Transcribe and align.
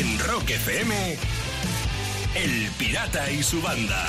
En 0.00 0.18
Rock 0.20 0.48
FM, 0.48 0.94
El 2.34 2.70
Pirata 2.78 3.30
y 3.30 3.42
su 3.42 3.60
banda. 3.60 4.06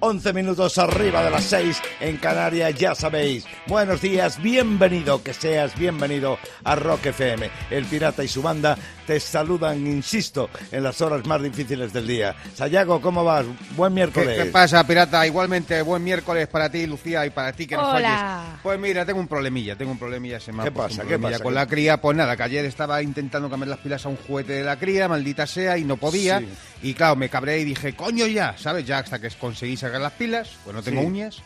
11 0.00 0.32
minutos 0.32 0.76
arriba 0.78 1.22
de 1.22 1.30
las 1.30 1.44
6 1.44 1.80
en 2.00 2.16
Canarias, 2.16 2.74
ya 2.74 2.96
sabéis. 2.96 3.44
Buenos 3.68 4.00
días, 4.00 4.42
bienvenido, 4.42 5.22
que 5.22 5.32
seas 5.32 5.78
bienvenido 5.78 6.36
a 6.64 6.74
Rock 6.74 7.06
FM. 7.06 7.48
El 7.70 7.84
Pirata 7.84 8.24
y 8.24 8.28
su 8.28 8.42
banda 8.42 8.76
te 9.08 9.18
saludan, 9.18 9.86
insisto, 9.86 10.50
en 10.70 10.82
las 10.82 11.00
horas 11.00 11.24
más 11.26 11.42
difíciles 11.42 11.94
del 11.94 12.06
día. 12.06 12.36
Sayago, 12.54 13.00
¿cómo 13.00 13.24
vas? 13.24 13.46
Buen 13.74 13.94
miércoles. 13.94 14.36
¿Qué, 14.36 14.44
qué 14.44 14.50
pasa, 14.50 14.86
pirata? 14.86 15.26
Igualmente, 15.26 15.80
buen 15.80 16.04
miércoles 16.04 16.46
para 16.46 16.70
ti, 16.70 16.86
Lucía, 16.86 17.24
y 17.24 17.30
para 17.30 17.50
ti 17.54 17.66
que 17.66 17.74
nos 17.74 17.86
Hola. 17.88 18.42
oyes. 18.42 18.60
Pues 18.62 18.78
mira, 18.78 19.06
tengo 19.06 19.18
un 19.18 19.26
problemilla, 19.26 19.76
tengo 19.76 19.92
un 19.92 19.98
problemilla. 19.98 20.38
Se 20.40 20.52
me 20.52 20.62
¿Qué 20.62 20.72
pasa? 20.72 21.04
¿Qué 21.04 21.18
pasa? 21.18 21.38
Con 21.38 21.52
¿Qué- 21.52 21.54
la 21.54 21.66
cría, 21.66 21.98
pues 22.02 22.14
nada, 22.18 22.36
que 22.36 22.42
ayer 22.42 22.66
estaba 22.66 23.00
intentando 23.02 23.48
cambiar 23.48 23.68
las 23.70 23.78
pilas 23.78 24.04
a 24.04 24.10
un 24.10 24.16
juguete 24.18 24.52
de 24.52 24.62
la 24.64 24.78
cría, 24.78 25.08
maldita 25.08 25.46
sea, 25.46 25.78
y 25.78 25.84
no 25.84 25.96
podía. 25.96 26.40
Sí. 26.40 26.48
Y 26.82 26.92
claro, 26.92 27.16
me 27.16 27.30
cabré 27.30 27.60
y 27.60 27.64
dije, 27.64 27.96
coño 27.96 28.26
ya, 28.26 28.56
¿sabes? 28.58 28.84
Ya 28.84 28.98
hasta 28.98 29.18
que 29.18 29.30
conseguí 29.30 29.78
sacar 29.78 30.02
las 30.02 30.12
pilas, 30.12 30.50
pues 30.64 30.76
no 30.76 30.82
tengo 30.82 31.00
Sí. 31.00 31.06
uñas. 31.06 31.38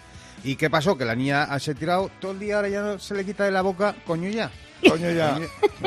¿Y 0.43 0.57
qué 0.57 0.69
pasó? 0.69 0.99
Que 0.99 1.05
la 1.05 1.15
niña 1.15 1.47
se 1.61 1.71
ha 1.71 1.75
tirado 1.75 2.11
todo 2.21 2.33
el 2.33 2.41
día, 2.41 2.57
ahora 2.57 2.69
ya 2.69 2.81
no 2.83 2.99
se 2.99 3.15
le 3.15 3.25
quita 3.25 3.45
de 3.45 3.53
la 3.53 3.63
boca, 3.63 3.95
coño 4.05 4.29
ya. 4.31 4.51
Coño, 4.89 5.11
ya. 5.13 5.39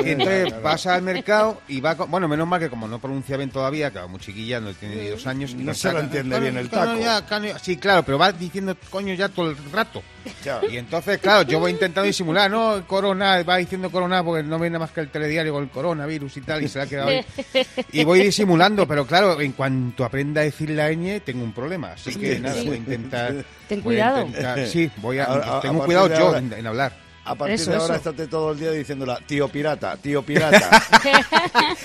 Y 0.03 0.09
entonces 0.09 0.53
pasa 0.53 0.95
al 0.95 1.01
mercado 1.01 1.61
y 1.67 1.81
va 1.81 1.95
con- 1.95 2.09
Bueno, 2.09 2.27
menos 2.27 2.47
mal 2.47 2.59
que 2.59 2.69
como 2.69 2.87
no 2.87 2.99
pronuncia 2.99 3.35
bien 3.37 3.49
todavía, 3.49 3.91
que 3.91 3.99
muy 4.07 4.19
chiquilla, 4.19 4.59
no 4.59 4.73
tiene 4.73 4.95
ni 4.95 5.07
dos 5.09 5.25
años. 5.27 5.51
y 5.51 5.55
No 5.55 5.73
se 5.73 5.91
lo 5.91 5.99
entiende 5.99 6.35
"Coño, 6.35 6.41
bien 6.41 6.57
el 6.57 6.69
taco". 6.69 6.97
ya, 6.99 7.25
coño 7.25 7.45
ya". 7.49 7.59
Sí, 7.59 7.77
claro, 7.77 8.03
pero 8.03 8.17
va 8.17 8.31
diciendo 8.31 8.75
coño 8.89 9.13
ya 9.13 9.29
todo 9.29 9.49
el 9.51 9.57
rato. 9.71 10.01
Ya. 10.43 10.59
Y 10.69 10.77
entonces, 10.77 11.17
claro, 11.19 11.43
yo 11.43 11.59
voy 11.59 11.71
intentando 11.71 12.05
disimular, 12.07 12.49
no, 12.49 12.85
corona, 12.87 13.43
va 13.43 13.57
diciendo 13.57 13.91
corona 13.91 14.23
porque 14.23 14.43
no 14.43 14.57
viene 14.59 14.79
más 14.79 14.91
que 14.91 15.01
el 15.01 15.09
telediario 15.09 15.53
con 15.53 15.63
el 15.63 15.69
coronavirus 15.69 16.37
y 16.37 16.41
tal, 16.41 16.63
y 16.63 16.67
se 16.67 16.77
la 16.79 16.85
ha 16.85 16.87
quedado 16.87 17.09
ahí. 17.09 17.25
Y 17.91 18.03
voy 18.03 18.21
disimulando, 18.21 18.87
pero 18.87 19.05
claro, 19.05 19.39
en 19.39 19.51
cuanto 19.51 20.03
aprenda 20.05 20.41
a 20.41 20.45
decir 20.45 20.69
la 20.71 20.89
ñ, 20.91 21.19
tengo 21.23 21.43
un 21.43 21.53
problema. 21.53 21.91
Así 21.93 22.15
que 22.15 22.35
Sí. 22.35 22.41
nada, 22.41 22.55
Sí. 22.61 22.67
voy 22.67 22.75
a 22.75 22.79
intentar. 22.79 23.45
Ten 23.67 23.83
voy 23.83 23.99
a 23.99 24.11
cuidado. 24.11 24.25
intentar- 24.27 24.67
sí, 24.67 24.89
voy 24.97 25.19
a. 25.19 25.25
Ahora, 25.25 25.45
a- 25.45 25.57
a 25.57 25.61
tengo 25.61 25.85
cuidado 25.85 26.07
yo 26.09 26.27
ahora- 26.27 26.39
en, 26.39 26.53
en 26.53 26.67
hablar. 26.67 27.04
A 27.27 27.33
partir 27.35 27.55
Eso, 27.55 27.71
de 27.71 27.77
ahora 27.77 27.95
eso. 27.95 28.09
estate 28.11 28.27
todo 28.27 28.51
el 28.51 28.59
día 28.59 28.71
diciéndola, 28.71 29.19
tío 29.25 29.47
pirata, 29.47 29.97
tío 29.97 30.21
pirata. 30.21 30.69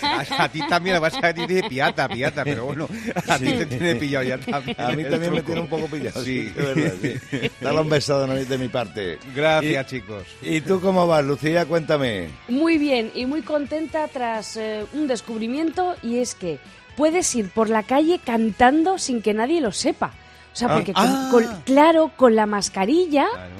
A, 0.02 0.20
a 0.44 0.48
ti 0.50 0.60
también 0.68 0.96
lo 0.96 1.00
vas 1.00 1.14
a 1.22 1.32
decir 1.32 1.64
piata, 1.68 2.08
piata, 2.08 2.44
pero 2.44 2.66
bueno, 2.66 2.86
a 3.28 3.38
ti 3.38 3.46
te 3.46 3.66
tiene 3.66 3.94
pillado 3.96 4.24
ya 4.24 4.38
también. 4.38 4.80
A 4.80 4.88
mí 4.92 5.04
también 5.04 5.32
me 5.32 5.42
tiene 5.42 5.60
un 5.62 5.68
poco 5.68 5.86
pillado. 5.86 6.22
Sí. 6.22 6.30
Sí, 6.30 6.52
es 6.54 6.54
verdad, 6.56 6.92
sí. 7.00 7.50
Dale 7.60 7.80
un 7.80 7.88
beso 7.88 8.26
de, 8.26 8.44
de 8.44 8.58
mi 8.58 8.68
parte. 8.68 9.18
Gracias, 9.34 9.86
chicos. 9.86 10.24
¿Y, 10.42 10.56
¿Y 10.56 10.60
tú 10.60 10.80
cómo 10.80 11.06
vas, 11.06 11.24
Lucía? 11.24 11.64
Cuéntame. 11.66 12.28
Muy 12.48 12.78
bien 12.78 13.10
y 13.14 13.24
muy 13.26 13.42
contenta 13.42 14.06
tras 14.08 14.56
eh, 14.56 14.84
un 14.92 15.06
descubrimiento 15.08 15.96
y 16.02 16.18
es 16.18 16.34
que 16.34 16.58
puedes 16.96 17.34
ir 17.34 17.50
por 17.50 17.70
la 17.70 17.82
calle 17.82 18.20
cantando 18.24 18.98
sin 18.98 19.22
que 19.22 19.32
nadie 19.34 19.60
lo 19.62 19.72
sepa. 19.72 20.12
O 20.52 20.56
sea, 20.56 20.68
Ah. 20.68 20.74
porque 20.74 20.92
con- 20.92 21.06
Ah. 21.06 21.28
con- 21.30 21.62
claro, 21.64 22.10
con 22.16 22.36
la 22.36 22.44
mascarilla 22.46 23.26
claro. 23.32 23.54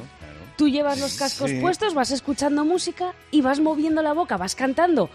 Tú 0.60 0.68
llevas 0.68 1.00
los 1.00 1.14
cascos 1.14 1.48
Sí. 1.50 1.58
puestos, 1.58 1.94
vas 1.94 2.10
escuchando 2.10 2.66
música 2.66 3.14
y 3.30 3.40
vas 3.40 3.60
moviendo 3.60 4.02
la 4.02 4.12
boca, 4.12 4.36
vas 4.36 4.54
cantando. 4.54 5.08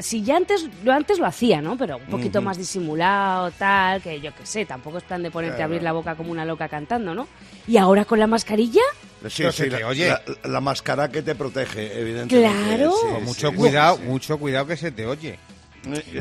Si 0.00 0.22
ya 0.22 0.36
antes, 0.38 0.66
yo 0.82 0.92
antes 0.92 1.18
lo 1.18 1.26
hacía, 1.26 1.60
¿no? 1.60 1.76
Pero 1.76 1.98
un 1.98 2.06
poquito 2.06 2.40
más 2.40 2.56
disimulado, 2.56 3.50
tal, 3.50 4.00
que 4.00 4.18
yo 4.20 4.34
qué 4.34 4.46
sé, 4.46 4.64
tampoco 4.64 4.96
es 4.96 5.04
plan 5.04 5.22
de 5.22 5.30
ponerte 5.30 5.60
a 5.60 5.66
abrir 5.66 5.82
la 5.82 5.92
boca 5.92 6.14
como 6.14 6.32
una 6.32 6.46
loca 6.46 6.68
cantando, 6.70 7.14
¿no? 7.14 7.28
Y 7.66 7.76
ahora 7.76 8.06
con 8.06 8.18
la 8.18 8.26
mascarilla, 8.26 8.80
Sí, 9.28 9.42
sí, 9.44 9.52
se 9.52 9.66
te 9.68 9.80
la, 9.80 9.86
oye. 9.88 10.08
la- 10.08 10.22
la 10.44 10.60
máscara 10.60 11.10
que 11.10 11.20
te 11.20 11.34
protege, 11.34 12.00
evidentemente. 12.00 12.66
Claro. 12.66 12.92
Sí, 12.92 13.06
sí, 13.18 13.24
mucho 13.24 13.50
sí. 13.50 13.56
cuidado, 13.56 13.98
mucho 13.98 14.38
cuidado 14.38 14.66
que 14.68 14.76
se 14.78 14.90
te 14.90 15.04
oye. 15.06 15.38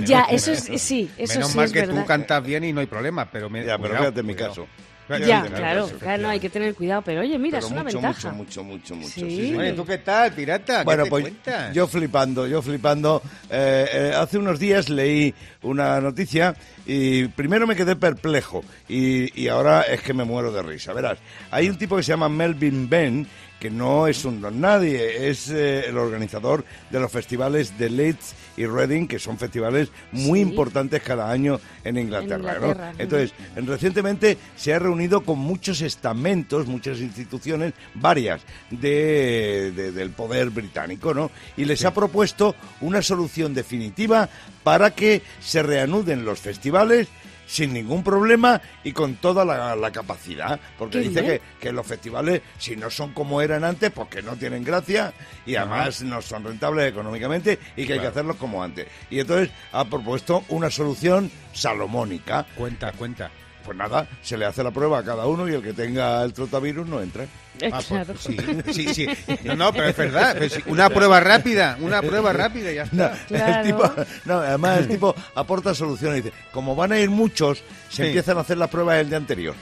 ya, 0.06 0.24
eso 0.24 0.52
es, 0.52 0.70
sí, 0.82 1.10
eso 1.18 1.34
Menos 1.36 1.52
sí 1.52 1.58
mal 1.58 1.66
es 1.68 1.72
que 1.72 1.80
verdad. 1.82 2.02
tú 2.02 2.06
cantas 2.06 2.44
bien 2.44 2.64
y 2.66 2.74
no 2.74 2.82
hay 2.82 2.88
problema, 2.88 3.30
pero 3.32 3.50
me, 3.50 3.60
Ya, 3.66 3.78
pero 3.78 3.90
cuidado, 3.90 3.98
fíjate 4.06 4.20
en 4.20 4.26
mi 4.26 4.34
cuidado. 4.34 4.50
caso. 4.52 4.68
Ya, 5.10 5.46
claro, 5.46 5.88
claro, 6.00 6.22
no 6.24 6.30
hay 6.30 6.40
que 6.40 6.50
tener 6.50 6.76
cuidado, 6.76 7.02
pero 7.02 7.22
oye, 7.22 7.38
mira, 7.40 7.60
Pero 7.60 7.68
es 7.68 7.72
una 7.72 7.84
mucho, 7.84 8.02
ventaja. 8.02 8.32
mucho, 8.32 8.64
mucho, 8.64 8.96
mucho, 8.96 8.96
mucho. 8.96 9.10
Sí. 9.14 9.22
sí, 9.22 9.48
sí. 9.50 9.56
Oye, 9.56 9.74
¿tú 9.74 9.86
qué 9.86 9.98
tal, 10.00 10.34
pirata? 10.34 10.80
¿Qué 10.80 10.84
Bueno, 10.84 11.04
te 11.06 11.10
pues 11.10 11.22
cuentas? 11.24 11.74
yo 11.74 11.88
flipando, 11.88 12.46
yo 12.48 12.62
flipando. 12.62 13.22
Eh, 13.50 13.86
eh, 13.92 14.14
hace 14.16 14.38
unos 14.38 14.60
días 14.60 14.90
leí 14.90 15.34
una 15.62 16.02
noticia 16.02 16.56
y 16.86 17.28
primero 17.30 17.66
me 17.68 17.76
quedé 17.76 17.96
perplejo 17.96 18.64
y, 18.90 19.42
y 19.42 19.48
ahora 19.48 19.82
es 19.84 20.02
que 20.02 20.14
me 20.14 20.26
muero 20.26 20.52
de 20.52 20.62
risa. 20.62 20.92
Verás, 20.94 21.18
hay 21.52 21.70
un 21.70 21.78
tipo 21.78 21.96
que 21.96 22.04
se 22.04 22.12
llama 22.12 22.28
Melvin 22.30 22.90
Ben 22.90 23.28
que 23.60 23.70
no 23.72 24.08
es 24.08 24.24
un 24.24 24.40
don 24.40 24.62
nadie, 24.62 25.30
es 25.30 25.50
eh, 25.50 25.86
el 25.88 25.98
organizador 25.98 26.64
de 26.92 27.00
los 27.00 27.12
festivales 27.12 27.76
de 27.80 27.90
Leeds 27.90 28.36
y 28.58 28.66
Reading, 28.66 29.08
que 29.08 29.20
son 29.20 29.38
festivales 29.38 29.90
muy 30.12 30.40
Sí. 30.44 30.50
importantes 30.50 31.02
cada 31.04 31.30
año 31.32 31.60
en 31.84 31.98
Inglaterra. 31.98 32.38
¿no? 32.60 32.68
Inglaterra. 32.68 32.94
Entonces, 32.98 33.34
recientemente 33.56 34.38
se 34.56 34.74
ha 34.74 34.80
reunido 34.80 35.22
con 35.22 35.40
muchos 35.40 35.82
estamentos, 35.82 36.66
muchas 36.68 37.00
instituciones, 37.00 37.74
varias 37.94 38.42
de, 38.72 39.72
de- 39.76 39.92
del 39.92 40.10
poder 40.10 40.50
británico, 40.50 41.14
¿no? 41.14 41.32
Y 41.56 41.66
les 41.66 41.86
ha 41.86 41.94
propuesto 41.94 42.56
una 42.82 43.02
solución 43.02 43.54
definitiva 43.54 44.28
para 44.64 44.92
que 44.92 45.22
se 45.40 45.64
reanuden 45.64 46.26
los 46.26 46.40
festivales 46.40 47.08
sin 47.48 47.74
ningún 47.74 48.04
problema 48.04 48.62
y 48.84 48.92
con 48.92 49.16
toda 49.16 49.44
la, 49.44 49.76
la 49.76 49.92
capacidad. 49.92 50.60
Porque 50.78 51.00
dice 51.00 51.24
que, 51.24 51.42
que 51.60 51.72
los 51.72 51.88
festivales, 51.88 52.42
si 52.60 52.76
no 52.76 52.92
son 52.92 53.14
como 53.14 53.42
eran 53.42 53.64
antes, 53.64 53.92
pues 53.92 54.10
que 54.10 54.22
no 54.22 54.36
tienen 54.36 54.64
gracia 54.64 55.14
y 55.46 55.56
además 55.56 56.04
no 56.04 56.22
son 56.22 56.44
rentables 56.44 56.90
económicamente 56.90 57.58
y 57.76 57.86
que 57.88 57.94
hay 57.94 58.00
que 58.00 58.08
hacerlos 58.08 58.36
como 58.36 58.62
antes. 58.62 58.88
Y 59.10 59.20
entonces 59.20 59.50
ha 59.72 59.86
propuesto 59.86 60.44
una 60.50 60.70
solución 60.70 61.32
salomónica. 61.54 62.46
Cuenta, 62.56 62.92
cuenta. 62.92 63.32
Pues 63.68 63.78
nada, 63.78 64.08
se 64.24 64.38
le 64.38 64.46
hace 64.46 64.64
la 64.64 64.72
prueba 64.72 65.00
a 65.00 65.04
cada 65.04 65.28
uno 65.28 65.46
y 65.48 65.54
el 65.54 65.62
que 65.62 65.74
tenga 65.74 66.24
el 66.24 66.32
trotavirus 66.34 66.88
no 66.88 67.02
entra. 67.02 67.26
Eh, 67.60 67.70
Ah, 67.72 67.82
pues, 67.86 68.08
sí, 68.22 68.38
sí, 68.74 68.94
sí. 68.94 69.08
No, 69.44 69.56
no, 69.58 69.74
pero 69.74 69.88
es 69.90 69.98
verdad. 69.98 70.36
pero 70.40 70.50
sí, 70.56 70.64
Una 70.68 70.90
prueba 70.90 71.20
rápida, 71.20 71.78
una 71.82 72.02
prueba 72.02 72.32
rápida 72.32 72.72
y 72.72 72.76
ya 72.76 72.86
No, 72.94 73.06
está. 73.08 73.26
Claro. 73.28 73.60
el 73.60 73.66
tipo, 73.68 73.94
no, 74.26 74.34
además 74.40 74.78
el 74.80 74.88
tipo 74.88 75.14
aporta 75.36 75.76
soluciones. 75.76 76.24
Dice, 76.24 76.34
como 76.54 76.76
van 76.78 76.94
a 76.94 77.00
ir 77.00 77.10
muchos, 77.10 77.58
se 77.90 77.96
Sí. 77.98 78.04
empiezan 78.04 78.38
a 78.38 78.42
hacer 78.42 78.58
las 78.58 78.70
pruebas 78.70 79.00
el 79.00 79.10
día 79.10 79.18
anterior. 79.18 79.54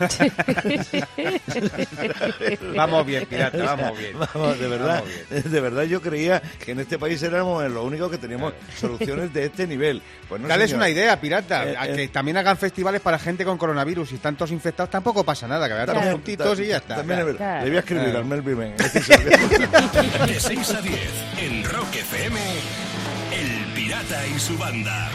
Vamos 2.74 3.06
bien, 3.06 3.26
pirata, 3.26 3.58
vamos 3.62 3.98
bien. 3.98 4.12
Vamos, 4.18 4.58
de 4.58 4.68
verdad, 4.68 5.02
Vamos 5.04 5.10
bien. 5.30 5.52
de 5.52 5.60
verdad 5.60 5.82
yo 5.84 6.00
creía 6.00 6.40
que 6.64 6.72
en 6.72 6.80
este 6.80 6.98
país 6.98 7.22
éramos 7.22 7.62
los 7.70 7.84
únicos 7.84 8.10
que 8.10 8.18
teníamos 8.18 8.52
soluciones 8.78 9.32
de 9.32 9.44
este 9.46 9.66
nivel. 9.66 10.02
Pues 10.28 10.40
no, 10.40 10.48
Dales 10.48 10.70
señor. 10.70 10.80
una 10.82 10.88
idea, 10.90 11.20
pirata. 11.20 11.68
Eh, 11.68 11.76
a 11.78 11.86
eh. 11.88 11.96
que 11.96 12.08
también 12.08 12.36
hagan 12.36 12.56
festivales 12.56 13.00
para 13.00 13.18
gente 13.18 13.44
con 13.44 13.58
coronavirus. 13.58 14.08
Si 14.08 14.14
están 14.16 14.36
todos 14.36 14.50
infectados, 14.50 14.90
tampoco 14.90 15.22
pasa 15.24 15.46
nada. 15.46 15.66
Que 15.68 15.74
vayan 15.74 15.86
todos 15.86 16.00
Claro. 16.00 16.16
juntitos 16.16 16.60
y 16.60 16.66
ya 16.66 16.78
está. 16.78 16.96
También 16.96 17.20
es 17.20 17.26
verdad. 17.26 17.38
Claro. 17.38 17.64
Le 17.64 17.70
voy 17.70 17.76
a 17.76 17.80
escribir 17.80 18.04
Claro. 18.10 18.18
al. 18.18 18.32
Este 18.32 18.54
voy 18.54 18.64
a- 20.20 20.26
De 20.26 20.40
6 20.40 20.74
a 20.74 20.80
10 20.80 21.00
en 21.42 21.64
Rock 21.64 21.94
FM, 21.96 22.40
El 23.32 23.72
Pirata 23.74 24.26
y 24.26 24.38
su 24.40 24.56
banda. 24.56 25.10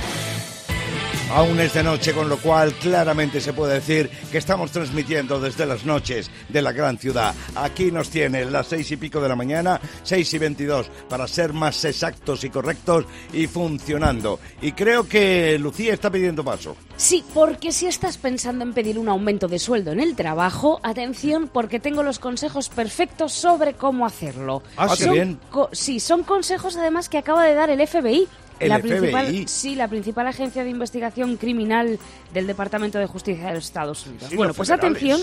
Aún 1.32 1.60
es 1.60 1.74
de 1.74 1.84
noche, 1.84 2.14
con 2.14 2.30
lo 2.30 2.38
cual 2.38 2.74
claramente 2.76 3.42
se 3.42 3.52
puede 3.52 3.74
decir 3.76 4.10
que 4.32 4.38
estamos 4.38 4.72
transmitiendo 4.72 5.40
desde 5.40 5.66
las 5.66 5.84
noches 5.84 6.30
de 6.50 6.62
la 6.62 6.72
gran 6.72 6.98
ciudad. 6.98 7.34
Aquí 7.56 7.92
nos 7.92 8.10
tiene 8.10 8.46
las 8.46 8.68
seis 8.68 8.92
y 8.92 8.98
pico 8.98 9.20
de 9.20 9.28
la 9.28 9.36
mañana, 9.36 9.82
seis 10.04 10.34
y 10.34 10.38
veintidós, 10.38 10.90
para 11.10 11.28
ser 11.28 11.52
más 11.52 11.84
exactos 11.84 12.44
y 12.44 12.50
correctos 12.50 13.06
y 13.34 13.48
funcionando. 13.48 14.40
Y 14.62 14.74
creo 14.74 15.08
que 15.10 15.58
Lucía 15.60 15.94
está 15.94 16.12
pidiendo 16.12 16.44
paso. 16.44 16.78
Sí, 16.96 17.24
porque 17.34 17.72
si 17.72 17.88
estás 17.88 18.18
pensando 18.18 18.64
en 18.64 18.74
pedir 18.74 18.98
un 19.00 19.10
aumento 19.10 19.48
de 19.48 19.60
sueldo 19.60 19.92
en 19.92 20.00
el 20.00 20.16
trabajo, 20.16 20.80
atención 20.84 21.50
porque 21.52 21.80
tengo 21.80 22.04
los 22.04 22.20
consejos 22.20 22.70
perfectos 22.70 23.34
sobre 23.34 23.74
cómo 23.74 24.06
hacerlo. 24.06 24.62
Ah, 24.78 24.94
qué 24.98 25.10
bien. 25.10 25.40
sí, 25.72 26.00
son 26.00 26.24
consejos 26.24 26.78
además 26.78 27.10
que 27.10 27.18
acaba 27.18 27.44
de 27.46 27.56
dar 27.56 27.70
el 27.72 27.86
FBI. 27.86 28.28
¿El 28.60 28.70
la 28.70 28.80
FBI? 28.80 28.90
Principal, 28.90 29.48
sí, 29.48 29.76
la 29.76 29.88
principal 29.88 30.28
agencia 30.28 30.64
de 30.64 30.70
investigación 30.70 31.38
criminal 31.38 32.00
del 32.34 32.48
Departamento 32.48 33.00
de 33.00 33.06
Justicia 33.06 33.48
de 33.48 33.56
los 33.56 33.66
Estados 33.66 34.06
Unidos. 34.08 34.30
Sí, 34.30 34.36
bueno, 34.36 34.54
pues 34.54 34.70
federales. 34.70 34.98
atención, 34.98 35.22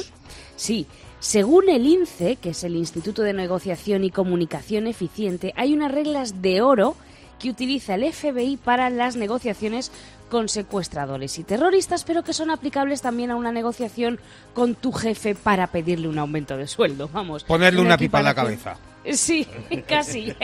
sí, 0.56 0.87
según 1.21 1.69
el 1.69 1.87
INCE, 1.87 2.37
que 2.37 2.51
es 2.51 2.65
el 2.65 2.77
Instituto 2.77 3.23
de 3.23 3.33
Negociación 3.33 4.05
y 4.05 4.11
Comunicación 4.11 4.87
Eficiente, 4.87 5.53
hay 5.56 5.73
unas 5.73 5.93
reglas 5.93 6.43
de 6.43 6.62
oro 6.62 6.97
que 7.39 7.51
utiliza 7.51 7.95
el 7.95 8.12
FBI 8.12 8.56
para 8.56 8.91
las 8.91 9.17
negociaciones 9.17 9.91
con 10.31 10.49
secuestradores 10.49 11.39
y 11.39 11.45
terroristas, 11.45 12.05
pero 12.05 12.23
que 12.25 12.33
son 12.33 12.51
aplicables 12.51 13.03
también 13.03 13.31
a 13.31 13.37
una 13.37 13.53
negociación 13.53 14.19
con 14.55 14.75
tu 14.75 14.91
jefe 14.93 15.35
para 15.35 15.67
pedirle 15.67 16.09
un 16.09 16.19
aumento 16.19 16.56
de 16.56 16.67
sueldo. 16.67 17.09
Vamos. 17.12 17.45
Ponerle 17.45 17.83
una 17.83 17.99
pipa 17.99 18.21
en 18.21 18.25
la 18.25 18.35
cabeza. 18.35 18.77
Sí, 19.13 19.47
casi. 19.89 20.35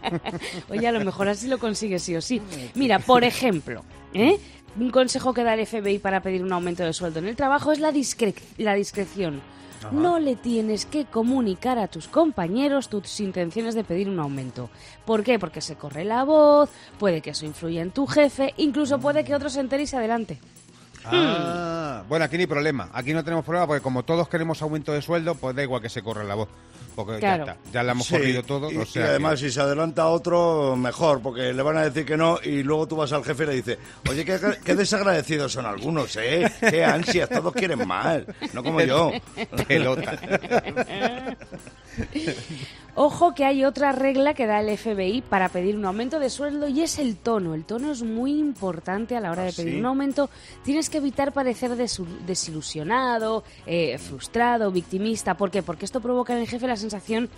Oye, 0.70 0.86
a 0.86 0.92
lo 0.92 1.04
mejor 1.04 1.28
así 1.28 1.48
lo 1.48 1.58
consigues 1.58 2.02
sí 2.02 2.16
o 2.16 2.20
sí. 2.20 2.40
Mira, 2.74 2.98
por 2.98 3.24
ejemplo, 3.24 3.84
¿eh? 4.14 4.38
un 4.78 4.90
consejo 4.90 5.34
que 5.34 5.42
da 5.42 5.54
el 5.54 5.66
FBI 5.66 5.98
para 5.98 6.20
pedir 6.22 6.42
un 6.44 6.52
aumento 6.52 6.84
de 6.84 6.92
sueldo 6.92 7.18
en 7.18 7.26
el 7.26 7.36
trabajo 7.36 7.72
es 7.72 7.78
la, 7.80 7.92
discre- 7.92 8.34
la 8.56 8.74
discreción. 8.74 9.40
no 9.92 10.18
le 10.18 10.36
tienes 10.36 10.84
que 10.86 11.06
comunicar 11.06 11.78
a 11.78 11.88
tus 11.88 12.06
compañeros 12.06 12.88
tus 12.88 13.18
intenciones 13.20 13.74
de 13.74 13.82
pedir 13.82 14.08
un 14.08 14.20
aumento. 14.20 14.70
¿Por 15.04 15.24
qué? 15.24 15.38
Porque 15.38 15.60
se 15.60 15.74
corre 15.76 16.04
la 16.04 16.22
voz, 16.24 16.68
puede 16.98 17.20
que 17.22 17.30
eso 17.30 17.46
influya 17.46 17.82
en 17.82 17.90
tu 17.90 18.06
jefe, 18.06 18.52
incluso 18.58 18.98
puede 19.00 19.24
que 19.24 19.34
otro 19.34 19.48
se 19.50 19.60
entere 19.60 19.82
y 19.84 19.86
se 19.86 19.96
adelante. 19.96 20.38
Ah, 21.04 22.04
bueno, 22.08 22.26
aquí 22.26 22.36
ni 22.36 22.46
problema. 22.46 22.90
Aquí 22.92 23.12
no 23.14 23.24
tenemos 23.24 23.44
problema 23.44 23.66
porque 23.66 23.82
como 23.82 24.02
todos 24.04 24.28
queremos 24.28 24.60
aumento 24.62 24.92
de 24.92 25.00
sueldo, 25.02 25.34
pues 25.34 25.56
da 25.56 25.62
igual 25.62 25.80
que 25.80 25.88
se 25.88 26.02
corra 26.02 26.24
la 26.24 26.34
voz. 26.34 26.48
Porque 27.04 27.20
Claro. 27.20 27.46
ya 27.46 27.52
está, 27.52 27.70
ya 27.72 27.82
la 27.82 27.92
hemos 27.92 28.06
Sí, 28.06 28.14
corrido 28.14 28.42
todo. 28.42 28.70
Y, 28.70 28.76
o 28.76 28.82
y 28.82 28.86
sea 28.86 29.02
que- 29.04 29.08
además, 29.10 29.40
si 29.40 29.50
se 29.50 29.60
adelanta 29.60 30.06
otro, 30.08 30.76
mejor, 30.76 31.20
porque 31.22 31.52
le 31.52 31.62
van 31.62 31.76
a 31.76 31.82
decir 31.84 32.04
que 32.04 32.16
no 32.16 32.38
y 32.42 32.62
luego 32.62 32.86
tú 32.88 32.96
vas 32.96 33.12
al 33.12 33.24
jefe 33.24 33.44
y 33.44 33.46
le 33.46 33.52
dices, 33.54 33.78
oye, 34.08 34.24
qué, 34.24 34.38
qué 34.64 34.74
desagradecidos 34.74 35.52
son 35.52 35.66
algunos, 35.66 36.14
¿eh? 36.16 36.50
Qué 36.68 36.84
ansias, 36.84 37.28
todos 37.28 37.52
quieren 37.52 37.86
más, 37.86 38.22
no 38.52 38.62
como 38.62 38.80
yo. 38.82 39.12
pelota. 39.68 40.18
Ojo 42.94 43.34
que 43.34 43.44
hay 43.44 43.64
otra 43.64 43.92
regla 43.92 44.34
que 44.34 44.46
da 44.46 44.60
el 44.60 44.76
FBI 44.76 45.22
para 45.22 45.48
pedir 45.48 45.76
un 45.76 45.84
aumento 45.84 46.18
de 46.18 46.30
sueldo 46.30 46.68
y 46.68 46.82
es 46.82 46.98
el 46.98 47.16
tono. 47.16 47.54
El 47.54 47.64
tono 47.64 47.92
es 47.92 48.02
muy 48.02 48.38
importante 48.38 49.16
a 49.16 49.20
la 49.20 49.30
hora 49.30 49.44
de 49.44 49.52
pedir 49.52 49.74
¿sí? 49.74 49.78
un 49.78 49.86
aumento. 49.86 50.30
Tienes 50.64 50.90
que 50.90 50.98
evitar 50.98 51.32
parecer 51.32 51.76
desilusionado, 51.76 53.44
eh, 53.66 53.98
frustrado, 53.98 54.70
victimista. 54.70 55.34
¿Por 55.34 55.50
qué? 55.50 55.62
Porque 55.62 55.84
esto 55.84 56.00
provoca 56.00 56.32
en 56.32 56.40
el 56.40 56.48
jefe 56.48 56.66
la 56.66 56.76
sensación 56.76 57.28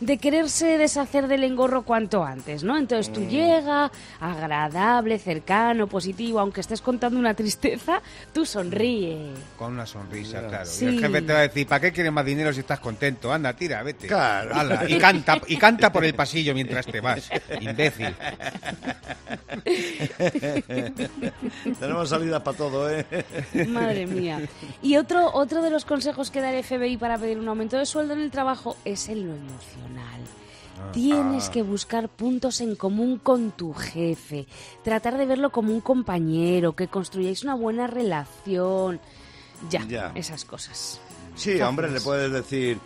de 0.00 0.18
quererse 0.18 0.78
deshacer 0.78 1.28
del 1.28 1.44
engorro 1.44 1.82
cuanto 1.82 2.24
antes, 2.24 2.64
¿no? 2.64 2.76
Entonces 2.76 3.12
tú 3.12 3.20
llega, 3.20 3.90
agradable, 4.18 5.18
cercano, 5.18 5.86
positivo, 5.86 6.40
aunque 6.40 6.60
estés 6.60 6.80
contando 6.80 7.20
una 7.20 7.34
tristeza, 7.34 8.02
tú 8.32 8.44
sonríe. 8.44 9.30
Con 9.56 9.74
una 9.74 9.86
sonrisa, 9.86 10.46
claro. 10.48 10.66
Sí. 10.66 10.86
Y 10.86 10.88
el 10.88 11.00
jefe 11.00 11.22
te 11.22 11.32
va 11.32 11.38
a 11.38 11.42
decir, 11.42 11.66
¿para 11.68 11.80
qué 11.80 11.92
quieres 11.92 12.12
más 12.12 12.24
dinero 12.24 12.52
si 12.52 12.60
estás 12.60 12.80
contento? 12.80 13.32
Anda, 13.32 13.52
tira, 13.54 13.82
vete. 13.82 14.08
Claro. 14.08 14.54
Hala, 14.54 14.84
y 14.88 14.98
canta, 15.02 15.40
y 15.48 15.56
canta 15.56 15.92
por 15.92 16.04
el 16.04 16.14
pasillo 16.14 16.54
mientras 16.54 16.86
te 16.86 17.00
vas, 17.00 17.28
imbécil. 17.60 18.14
Tenemos 21.80 22.08
salidas 22.08 22.42
para 22.42 22.56
todo, 22.56 22.88
¿eh? 22.90 23.04
Madre 23.68 24.06
mía. 24.06 24.40
Y 24.82 24.96
otro, 24.96 25.30
otro 25.34 25.62
de 25.62 25.70
los 25.70 25.84
consejos 25.84 26.30
que 26.30 26.40
da 26.40 26.52
el 26.52 26.62
FBI 26.64 26.96
para 26.96 27.18
pedir 27.18 27.38
un 27.38 27.48
aumento 27.48 27.76
de 27.76 27.86
sueldo 27.86 28.14
en 28.14 28.20
el 28.20 28.30
trabajo 28.30 28.76
es 28.84 29.08
en 29.08 29.26
lo 29.26 29.34
emocional. 29.34 30.20
Tienes 30.92 31.48
que 31.50 31.62
buscar 31.62 32.08
puntos 32.08 32.60
en 32.60 32.74
común 32.76 33.18
con 33.18 33.52
tu 33.52 33.72
jefe, 33.72 34.46
tratar 34.82 35.16
de 35.16 35.26
verlo 35.26 35.50
como 35.50 35.72
un 35.72 35.80
compañero, 35.80 36.74
que 36.74 36.88
construyáis 36.88 37.42
una 37.44 37.54
buena 37.54 37.86
relación. 37.86 39.00
Ya, 39.70 39.84
Ya. 39.86 40.12
esas 40.14 40.44
cosas. 40.44 41.00
Sí, 41.36 41.60
hombre, 41.60 41.90
le 41.90 42.00
puedes 42.00 42.32
decir, 42.32 42.78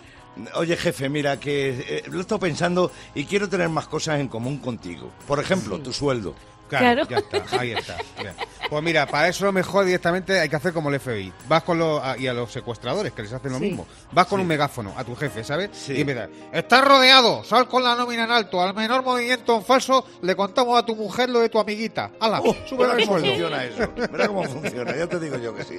oye 0.54 0.76
jefe, 0.76 1.08
mira 1.08 1.38
que 1.40 1.68
eh, 1.98 2.02
lo 2.08 2.18
he 2.18 2.20
estado 2.20 2.40
pensando 2.40 2.90
y 3.14 3.24
quiero 3.24 3.48
tener 3.48 3.68
más 3.68 3.86
cosas 3.88 4.20
en 4.20 4.28
común 4.28 4.58
contigo. 4.58 5.10
Por 5.26 5.40
ejemplo, 5.40 5.78
tu 5.80 5.92
sueldo. 5.92 6.34
Claro, 6.68 7.06
Claro. 7.06 7.08
ya 7.30 7.38
está, 7.38 7.60
ahí 7.60 7.70
está. 7.70 7.96
Bien. 8.20 8.34
Pues 8.68 8.82
mira, 8.82 9.06
para 9.06 9.28
eso 9.28 9.44
lo 9.44 9.52
mejor 9.52 9.84
directamente 9.84 10.40
hay 10.40 10.48
que 10.48 10.56
hacer 10.56 10.72
como 10.72 10.90
el 10.90 10.98
FBI. 10.98 11.32
Vas 11.48 11.62
con 11.62 11.78
los, 11.78 12.02
a- 12.02 12.18
y 12.18 12.26
a 12.26 12.32
los 12.34 12.50
secuestradores 12.50 13.12
que 13.12 13.22
les 13.22 13.32
hacen 13.32 13.52
lo 13.52 13.58
Sí. 13.58 13.66
mismo. 13.66 13.86
Vas 14.10 14.26
con 14.26 14.40
un 14.40 14.48
megáfono 14.48 14.92
a 14.96 15.04
tu 15.04 15.14
jefe, 15.14 15.44
¿sabes? 15.44 15.70
Sí. 15.72 15.92
Y 15.92 16.00
empiezas, 16.00 16.28
estás 16.52 16.84
rodeado, 16.84 17.44
sal 17.44 17.68
con 17.68 17.84
la 17.84 17.94
nómina 17.94 18.24
en 18.24 18.32
alto, 18.32 18.60
al 18.60 18.74
menor 18.74 19.04
movimiento 19.04 19.54
en 19.56 19.64
falso 19.64 20.04
le 20.22 20.34
contamos 20.34 20.76
a 20.76 20.84
tu 20.84 20.96
mujer 20.96 21.30
lo 21.30 21.38
de 21.38 21.48
tu 21.50 21.60
amiguita. 21.60 22.10
¡Hala! 22.18 22.40
Oh, 22.44 22.52
sube 22.68 22.78
mira 22.84 22.94
el 22.98 23.06
cómo 23.06 23.12
sueldo. 23.20 23.28
funciona 23.28 23.64
eso. 23.64 23.92
Mira 24.10 24.26
cómo 24.26 24.42
funciona, 24.42 24.96
ya 24.96 25.06
te 25.06 25.20
digo 25.20 25.36
yo 25.38 25.54
que 25.54 25.62
sí. 25.62 25.78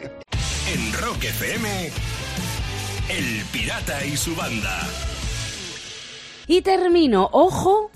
En 0.74 0.94
Rock 0.94 1.21
FM, 1.25 1.92
El 3.09 3.45
Pirata 3.54 4.06
y 4.06 4.18
su 4.18 4.36
banda. 4.36 4.81
Y 6.45 6.62
termino, 6.62 7.30
ojo, 7.31 7.89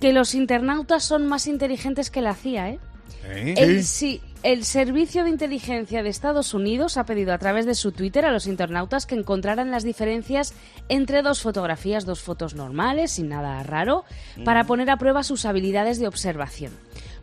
que 0.00 0.12
los 0.12 0.34
internautas 0.34 1.02
son 1.02 1.26
más 1.26 1.48
inteligentes 1.48 2.10
que 2.10 2.20
la 2.20 2.34
CIA, 2.34 2.70
¿eh? 2.70 2.78
¿Eh? 3.24 3.54
El, 3.56 3.84
sí, 3.84 4.20
el 4.44 4.64
Servicio 4.64 5.24
de 5.24 5.30
Inteligencia 5.30 6.04
de 6.04 6.08
Estados 6.08 6.54
Unidos 6.54 6.96
ha 6.96 7.06
pedido 7.06 7.32
a 7.32 7.38
través 7.38 7.66
de 7.66 7.74
su 7.74 7.90
Twitter 7.90 8.24
a 8.24 8.32
los 8.32 8.46
internautas 8.46 9.06
que 9.06 9.16
encontraran 9.16 9.72
las 9.72 9.82
diferencias 9.82 10.54
entre 10.88 11.22
dos 11.22 11.42
fotografías, 11.42 12.04
dos 12.04 12.20
fotos 12.20 12.54
normales, 12.54 13.12
sin 13.12 13.28
nada 13.28 13.62
raro, 13.64 14.04
para 14.44 14.64
poner 14.64 14.90
a 14.90 14.96
prueba 14.96 15.24
sus 15.24 15.44
habilidades 15.44 15.98
de 15.98 16.06
observación. 16.06 16.72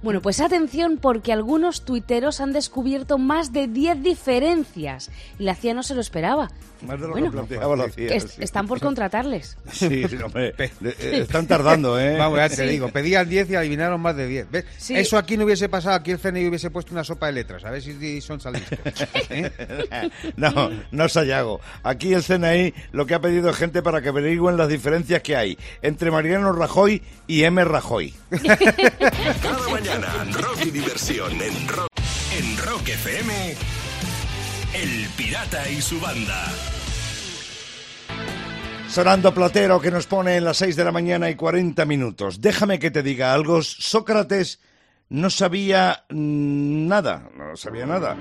Bueno, 0.01 0.22
pues 0.22 0.40
atención 0.40 0.98
porque 1.01 1.34
algunos 1.34 1.81
tuiteros 1.84 2.40
han 2.40 2.54
descubierto 2.54 3.18
más 3.18 3.51
de 3.51 3.68
10 3.68 4.01
diferencias 4.01 5.12
y 5.38 5.44
la 5.44 5.56
CIA 5.56 5.74
no 5.74 5.84
se 5.84 5.94
lo 5.96 6.01
esperaba. 6.01 6.50
Más 6.88 6.98
de 6.98 7.07
lo 7.07 7.12
Bueno, 7.12 7.28
que 7.28 7.31
planteaba 7.34 7.75
la 7.75 7.90
CIA. 7.90 8.16
Es- 8.16 8.24
sí. 8.31 8.42
están 8.42 8.66
por 8.66 8.80
contratarles. 8.80 9.57
Sí, 9.74 10.06
sí, 10.07 10.16
hombre. 10.24 10.54
eh, 10.57 10.72
Están 11.22 11.46
tardando, 11.46 12.00
¿eh? 12.00 12.16
Vamos, 12.18 12.38
ya 12.40 12.48
te 12.48 12.56
Sí. 12.56 12.63
digo, 12.63 12.88
pedían 12.88 13.28
10 13.28 13.50
y 13.50 13.56
adivinaron 13.56 14.00
más 14.00 14.16
de 14.16 14.28
10. 14.28 14.50
¿Ves? 14.50 14.63
Sí. 14.78 14.96
Eso 14.96 15.18
aquí 15.18 15.36
no 15.36 15.44
hubiese 15.44 15.68
pasado, 15.68 15.96
aquí 15.96 16.12
el 16.12 16.19
CNI 16.19 16.48
hubiese 16.48 16.69
puesto 16.72 16.94
una 16.94 17.04
sopa 17.04 17.25
de 17.25 17.34
letras, 17.34 17.66
a 17.66 17.72
ver 17.72 17.81
si 17.81 18.22
son 18.22 18.40
salistos. 18.40 18.80
¿Eh? 19.30 19.52
No, 20.38 20.69
no 20.92 21.10
Sayago. 21.10 21.60
Aquí 21.84 22.13
el 22.13 22.24
CNI 22.24 22.74
lo 22.94 23.06
que 23.06 23.16
ha 23.16 23.19
pedido 23.19 23.50
es 23.50 23.57
gente 23.57 23.81
para 23.81 24.02
que 24.02 24.07
averigüen 24.10 24.56
las 24.56 24.69
diferencias 24.69 25.22
que 25.22 25.36
hay 25.36 25.57
entre 25.81 26.12
Mariano 26.12 26.54
Rajoy 26.54 27.02
y 27.28 27.44
M. 27.44 27.62
Rajoy. 27.66 28.13
Cada 28.30 29.60
mañana, 29.69 29.88
rock 29.97 30.65
y 30.65 30.71
diversión 30.71 31.31
en 31.41 31.68
Rock, 31.68 31.89
en 32.38 32.57
rock 32.57 32.89
FM. 32.89 33.56
El 34.74 35.07
Pirata 35.18 35.68
y 35.69 35.81
su 35.81 36.00
banda. 36.00 36.45
Sonando 38.88 39.33
Platero 39.33 39.81
que 39.81 39.89
nos 39.89 40.06
pone 40.06 40.36
en 40.36 40.45
las 40.45 40.57
6 40.57 40.75
de 40.75 40.83
la 40.83 40.91
mañana 40.91 41.30
y 41.30 41.36
40 41.36 41.86
minutos. 41.86 42.39
Déjame 42.39 42.77
que 42.77 42.91
te 42.91 43.01
diga 43.01 43.33
algo. 43.33 43.62
Sócrates 43.63 44.59
no 45.09 45.30
sabía 45.30 46.06
nada, 46.09 47.30
no 47.35 47.56
sabía 47.56 47.85
nada. 47.88 48.15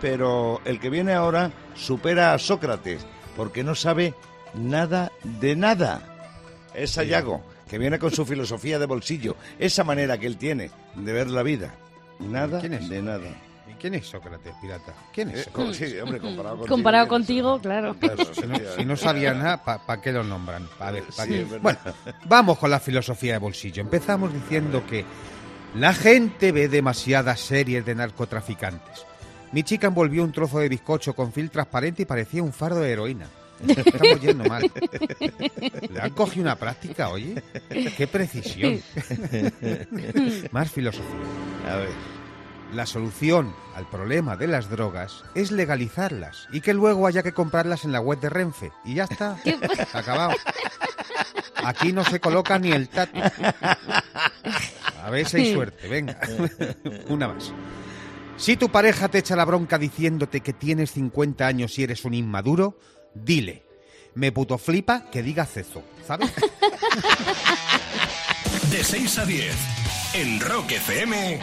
Pero 0.00 0.60
el 0.64 0.80
que 0.80 0.90
viene 0.90 1.12
ahora 1.12 1.52
supera 1.74 2.32
a 2.32 2.38
Sócrates 2.38 3.06
porque 3.36 3.62
no 3.62 3.74
sabe 3.74 4.14
nada 4.54 5.12
de 5.22 5.54
nada. 5.54 6.00
Es 6.74 6.92
Sayago, 6.92 7.44
que 7.72 7.78
viene 7.78 7.98
con 7.98 8.10
su 8.12 8.26
filosofía 8.26 8.78
de 8.78 8.84
bolsillo, 8.84 9.34
esa 9.58 9.82
manera 9.82 10.18
que 10.18 10.26
él 10.26 10.36
tiene 10.36 10.70
de 10.94 11.10
ver 11.14 11.30
la 11.30 11.42
vida. 11.42 11.74
Nada 12.18 12.60
¿Quién 12.60 12.74
es? 12.74 12.86
de 12.86 13.00
nada. 13.00 13.24
¿Y 13.66 13.72
quién 13.80 13.94
es 13.94 14.06
Sócrates, 14.06 14.52
pirata? 14.60 14.92
¿Quién 15.10 15.30
es? 15.30 15.46
Eh, 15.46 15.50
con- 15.50 15.72
sí, 15.72 15.86
hombre, 15.98 16.18
comparado 16.20 16.56
contigo. 16.58 16.74
Comparado 16.76 17.08
contigo, 17.08 17.58
claro. 17.62 17.96
Claro, 17.98 18.16
Si 18.18 18.26
no, 18.26 18.34
si 18.34 18.42
no 18.42 18.46
efectivamente. 18.58 18.96
sabía 18.98 19.32
nada, 19.32 19.64
¿para 19.64 20.02
qué 20.02 20.12
lo 20.12 20.22
nombran? 20.22 20.68
Pa' 20.78 20.90
ver, 20.90 21.04
pa' 21.16 21.24
Sí, 21.24 21.30
qué. 21.30 21.58
Bueno, 21.62 21.78
vamos 22.26 22.58
con 22.58 22.70
la 22.70 22.78
filosofía 22.78 23.32
de 23.32 23.38
bolsillo. 23.38 23.80
Empezamos 23.80 24.34
diciendo 24.34 24.84
que 24.86 25.06
la 25.74 25.94
gente 25.94 26.52
ve 26.52 26.68
demasiadas 26.68 27.40
series 27.40 27.86
de 27.86 27.94
narcotraficantes. 27.94 29.06
Mi 29.52 29.62
chica 29.62 29.86
envolvió 29.86 30.24
un 30.24 30.32
trozo 30.32 30.58
de 30.58 30.68
bizcocho 30.68 31.14
con 31.14 31.32
film 31.32 31.48
transparente 31.48 32.02
y 32.02 32.04
parecía 32.04 32.42
un 32.42 32.52
faro 32.52 32.76
de 32.76 32.90
heroína. 32.92 33.28
Estamos 33.66 34.20
yendo 34.20 34.44
mal. 34.44 34.70
Le 35.90 36.00
han 36.00 36.10
cogido 36.10 36.42
una 36.42 36.56
práctica, 36.56 37.08
oye. 37.08 37.42
Qué 37.96 38.06
precisión. 38.06 38.80
Más 40.50 40.70
filosofía. 40.70 41.16
A 41.68 41.76
ver. 41.76 42.22
La 42.74 42.86
solución 42.86 43.54
al 43.74 43.86
problema 43.90 44.36
de 44.36 44.46
las 44.46 44.70
drogas 44.70 45.24
es 45.34 45.50
legalizarlas 45.50 46.48
y 46.52 46.62
que 46.62 46.72
luego 46.72 47.06
haya 47.06 47.22
que 47.22 47.32
comprarlas 47.32 47.84
en 47.84 47.92
la 47.92 48.00
web 48.00 48.18
de 48.18 48.30
Renfe. 48.30 48.72
Y 48.84 48.94
ya 48.94 49.04
está. 49.04 49.36
Acabado. 49.92 50.32
Aquí 51.62 51.92
no 51.92 52.02
se 52.02 52.18
coloca 52.18 52.58
ni 52.58 52.72
el 52.72 52.88
tatu. 52.88 53.20
A 55.02 55.10
ver 55.10 55.26
si 55.26 55.36
hay 55.36 55.52
suerte. 55.52 55.86
Venga. 55.86 56.18
Una 57.08 57.28
más. 57.28 57.52
Si 58.38 58.56
tu 58.56 58.70
pareja 58.70 59.08
te 59.08 59.18
echa 59.18 59.36
la 59.36 59.44
bronca 59.44 59.76
diciéndote 59.78 60.40
que 60.40 60.54
tienes 60.54 60.92
50 60.92 61.46
años 61.46 61.78
y 61.78 61.84
eres 61.84 62.04
un 62.04 62.14
inmaduro, 62.14 62.78
dile. 63.14 63.62
Me 64.14 64.30
puto 64.32 64.58
flipa 64.58 65.10
que 65.10 65.22
diga 65.22 65.46
Cezo. 65.46 65.82
¿Sabes? 66.06 66.30
De 68.70 68.82
6 68.84 69.18
a 69.18 69.24
10, 69.26 69.54
en 70.14 70.40
Rock 70.40 70.72
FM, 70.72 71.38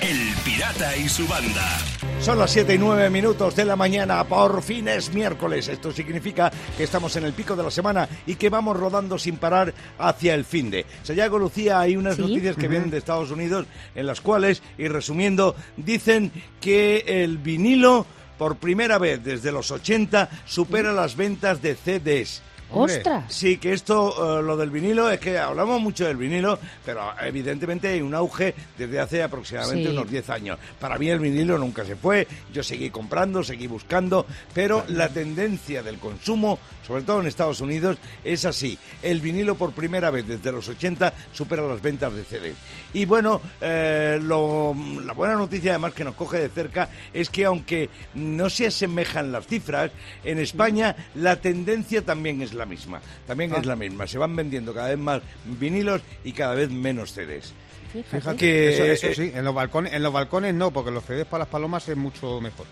El 0.00 0.18
Pirata 0.44 0.96
y 0.96 1.08
su 1.08 1.26
banda. 1.28 1.78
Son 2.20 2.38
las 2.38 2.50
7 2.50 2.74
y 2.74 2.78
9 2.78 3.10
minutos 3.10 3.54
de 3.56 3.64
la 3.64 3.76
mañana, 3.76 4.24
por 4.24 4.62
fin 4.62 4.88
es 4.88 5.12
miércoles. 5.12 5.68
Esto 5.68 5.90
significa 5.92 6.50
que 6.76 6.84
estamos 6.84 7.14
en 7.16 7.24
el 7.24 7.32
pico 7.34 7.56
de 7.56 7.62
la 7.62 7.70
semana 7.70 8.08
y 8.26 8.34
que 8.36 8.48
vamos 8.50 8.76
rodando 8.78 9.18
sin 9.18 9.36
parar 9.36 9.72
hacia 9.98 10.34
el 10.34 10.44
fin 10.46 10.70
de. 10.70 10.86
Sayago 11.02 11.38
Lucía, 11.38 11.80
hay 11.80 11.96
unas 11.96 12.16
Sí. 12.16 12.22
noticias 12.22 12.56
que 12.56 12.68
vienen 12.68 12.90
de 12.90 12.98
Estados 12.98 13.30
Unidos 13.30 13.66
en 13.94 14.06
las 14.06 14.20
cuales, 14.20 14.62
y 14.78 14.88
resumiendo, 14.88 15.54
dicen 15.76 16.30
que 16.60 17.04
el 17.06 17.36
vinilo 17.38 18.06
por 18.40 18.56
primera 18.56 18.96
vez 18.96 19.22
desde 19.22 19.52
los 19.52 19.70
80 19.70 20.30
supera 20.46 20.94
las 20.94 21.14
ventas 21.14 21.60
de 21.60 21.74
CDs. 21.74 22.40
Hombre. 22.72 22.96
¡Ostras! 22.96 23.24
Sí, 23.32 23.58
que 23.58 23.72
esto, 23.72 24.38
eh, 24.38 24.42
lo 24.42 24.56
del 24.56 24.70
vinilo, 24.70 25.10
es 25.10 25.18
que 25.20 25.38
hablamos 25.38 25.80
mucho 25.80 26.06
del 26.06 26.16
vinilo, 26.16 26.58
pero 26.84 27.02
evidentemente 27.20 27.88
hay 27.88 28.00
un 28.02 28.14
auge 28.14 28.54
desde 28.78 29.00
hace 29.00 29.22
aproximadamente 29.22 29.88
Sí. 29.90 29.92
unos 29.96 30.10
10 30.10 30.30
años. 30.30 30.58
Para 30.78 30.98
mí 30.98 31.08
el 31.08 31.18
vinilo 31.18 31.58
nunca 31.58 31.84
se 31.84 31.96
fue, 31.96 32.26
yo 32.52 32.62
seguí 32.62 32.90
comprando, 32.90 33.42
seguí 33.42 33.66
buscando, 33.66 34.26
pero 34.54 34.84
la 34.88 35.08
tendencia 35.08 35.82
del 35.82 35.98
consumo, 35.98 36.58
sobre 36.86 37.02
todo 37.02 37.20
en 37.20 37.26
Estados 37.26 37.60
Unidos, 37.60 37.98
es 38.24 38.44
así. 38.44 38.78
El 39.02 39.20
vinilo 39.20 39.54
por 39.56 39.72
primera 39.72 40.10
vez 40.10 40.26
desde 40.26 40.52
los 40.52 40.68
80 40.68 41.12
supera 41.32 41.62
las 41.62 41.80
ventas 41.82 42.12
de 42.14 42.24
CD. 42.24 42.54
Y 42.92 43.04
bueno, 43.04 43.40
eh, 43.60 44.18
lo- 44.22 44.74
la 45.04 45.12
buena 45.12 45.34
noticia 45.34 45.72
además 45.72 45.92
que 45.94 46.04
nos 46.04 46.14
coge 46.14 46.38
de 46.38 46.48
cerca 46.48 46.88
es 47.12 47.30
que 47.30 47.44
aunque 47.44 47.88
no 48.14 48.50
se 48.50 48.66
asemejan 48.66 49.30
las 49.32 49.46
cifras, 49.46 49.90
en 50.24 50.38
España 50.38 50.96
la 51.14 51.36
tendencia 51.36 52.02
también 52.04 52.42
es 52.42 52.52
la 52.54 52.59
misma. 52.66 53.00
También 53.26 53.54
es 53.54 53.66
la 53.66 53.76
misma. 53.76 54.06
Se 54.06 54.18
van 54.18 54.34
vendiendo 54.36 54.74
cada 54.74 54.88
vez 54.88 54.98
más 54.98 55.22
vinilos 55.44 56.02
y 56.24 56.32
cada 56.32 56.54
vez 56.54 56.70
menos 56.70 57.12
CDs. 57.12 57.52
Fíjate. 57.92 58.36
Que, 58.36 58.92
Eso, 58.92 59.08
eso 59.08 59.22
sí, 59.22 59.32
en 59.34 59.44
los 59.44 59.54
balcones, 59.54 59.92
en 59.92 60.02
los 60.02 60.12
balcones 60.12 60.54
no, 60.54 60.70
porque 60.70 60.90
los 60.90 61.04
CDs 61.04 61.26
para 61.26 61.40
las 61.40 61.48
palomas 61.48 61.88
es 61.88 61.96
mucho 61.96 62.40
mejor. 62.40 62.66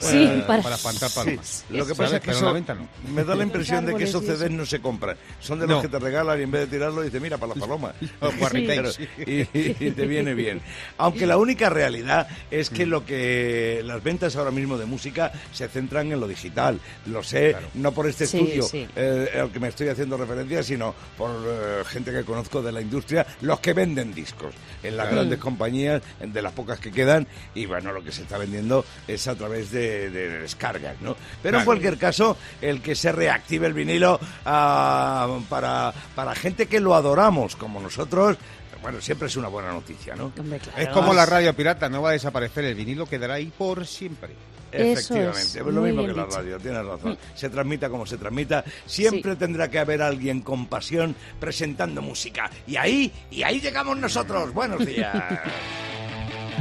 Sí, 0.00 0.24
Eh, 0.24 0.44
para- 0.46 0.62
para 0.62 0.74
espantar 0.76 1.08
Sí, 1.10 1.14
palomas. 1.16 1.64
lo 1.70 1.86
que 1.86 1.94
pasa 1.94 2.16
es 2.16 2.22
que 2.22 2.30
eso 2.30 2.44
la 2.46 2.52
venta 2.52 2.74
no. 2.74 2.88
me 3.12 3.24
da 3.24 3.34
la 3.34 3.42
impresión 3.44 3.84
de 3.86 3.94
que 3.94 4.04
esos. 4.04 4.24
CDs 4.24 4.50
no 4.50 4.64
se 4.66 4.80
compran. 4.80 5.16
Son 5.40 5.58
de 5.58 5.66
los 5.66 5.76
No. 5.76 5.82
que 5.82 5.88
te 5.88 5.98
regalan 5.98 6.40
y 6.40 6.44
en 6.44 6.50
vez 6.50 6.62
de 6.62 6.76
tirarlo 6.78 7.02
dice, 7.02 7.20
mira, 7.20 7.36
para 7.38 7.50
las 7.54 7.58
palomas. 7.58 7.94
Los 8.20 8.36
guarriteis. 8.38 8.98
Y, 9.26 9.40
y 9.52 9.90
te 9.90 10.06
viene 10.06 10.34
bien. 10.34 10.60
Aunque 10.98 11.26
la 11.26 11.36
única 11.36 11.68
realidad 11.70 12.26
es 12.50 12.70
Mm. 12.70 12.74
que 12.74 12.86
lo 12.86 13.04
que 13.04 13.82
las 13.84 14.02
ventas 14.02 14.36
ahora 14.36 14.50
mismo 14.50 14.78
de 14.78 14.86
música 14.86 15.32
se 15.52 15.68
centran 15.68 16.10
en 16.12 16.20
lo 16.20 16.26
digital. 16.28 16.80
Lo 17.06 17.22
sé, 17.22 17.50
Claro. 17.50 17.68
no 17.74 17.92
por 17.92 18.06
este 18.08 18.26
Sí, 18.26 18.38
estudio 18.38 18.62
sí. 18.62 18.86
eh, 18.96 19.28
al 19.40 19.50
que 19.50 19.60
me 19.60 19.68
estoy 19.68 19.88
haciendo 19.88 20.16
referencia, 20.16 20.62
sino 20.62 20.94
por 21.18 21.30
eh, 21.46 21.82
gente 21.86 22.10
que 22.12 22.24
conozco 22.24 22.62
de 22.62 22.72
la 22.72 22.80
industria, 22.80 23.26
los 23.42 23.60
que 23.60 23.72
venden 23.74 24.14
discos 24.14 24.54
en 24.82 24.96
las 24.96 25.10
grandes 25.10 25.38
compañías, 25.38 26.02
en- 26.20 26.32
de 26.32 26.42
las 26.42 26.52
pocas 26.52 26.78
que 26.80 26.90
quedan, 26.90 27.26
y 27.54 27.66
bueno, 27.66 27.92
lo 27.92 28.02
que 28.02 28.12
se 28.12 28.22
está 28.22 28.38
vendiendo 28.38 28.84
es 29.06 29.26
a 29.28 29.34
través 29.34 29.70
de, 29.70 29.83
de 29.84 30.40
descargas, 30.40 31.00
¿no? 31.00 31.16
Pero 31.42 31.58
en 31.58 31.64
cualquier 31.64 31.98
caso, 31.98 32.36
el 32.60 32.80
que 32.80 32.94
se 32.94 33.12
reactive 33.12 33.66
el 33.66 33.72
vinilo 33.72 34.18
ah, 34.44 35.38
para, 35.48 35.92
para 36.14 36.34
gente 36.34 36.66
que 36.66 36.80
lo 36.80 36.94
adoramos 36.94 37.56
como 37.56 37.80
nosotros, 37.80 38.36
bueno, 38.82 39.00
siempre 39.00 39.28
es 39.28 39.36
una 39.36 39.48
buena 39.48 39.72
noticia, 39.72 40.14
¿no? 40.14 40.30
Hombre, 40.38 40.58
claro. 40.58 40.78
Es 40.78 40.88
como 40.88 41.14
la 41.14 41.24
radio 41.24 41.54
pirata, 41.54 41.88
no 41.88 42.02
va 42.02 42.10
a 42.10 42.12
desaparecer, 42.12 42.64
el 42.66 42.74
vinilo 42.74 43.06
quedará 43.06 43.34
ahí 43.34 43.50
por 43.56 43.86
siempre. 43.86 44.32
Eso 44.70 45.14
Efectivamente, 45.14 45.40
es, 45.40 45.56
es 45.56 45.64
lo 45.64 45.82
mismo 45.82 46.02
que 46.04 46.12
la 46.12 46.24
dicho. 46.24 46.36
radio, 46.36 46.58
tienes 46.58 46.84
razón. 46.84 47.18
Se 47.34 47.48
transmita 47.48 47.88
como 47.88 48.04
se 48.06 48.18
transmita, 48.18 48.64
siempre 48.84 49.36
tendrá 49.36 49.70
que 49.70 49.78
haber 49.78 50.02
alguien 50.02 50.40
con 50.42 50.66
pasión 50.66 51.14
presentando 51.38 52.02
música. 52.02 52.50
Y 52.66 52.76
ahí, 52.76 53.12
y 53.30 53.42
ahí 53.42 53.60
llegamos 53.60 53.96
nosotros. 53.96 54.52
Buenos 54.52 54.84
días. 54.84 55.14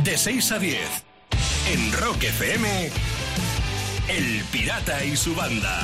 De 0.03 0.17
6 0.17 0.51
a 0.51 0.59
10. 0.59 1.12
En 1.72 1.91
Rock 1.93 2.24
FM. 2.24 2.89
El 4.10 4.43
Pirata 4.51 5.03
y 5.03 5.15
su 5.15 5.34
banda. 5.36 5.82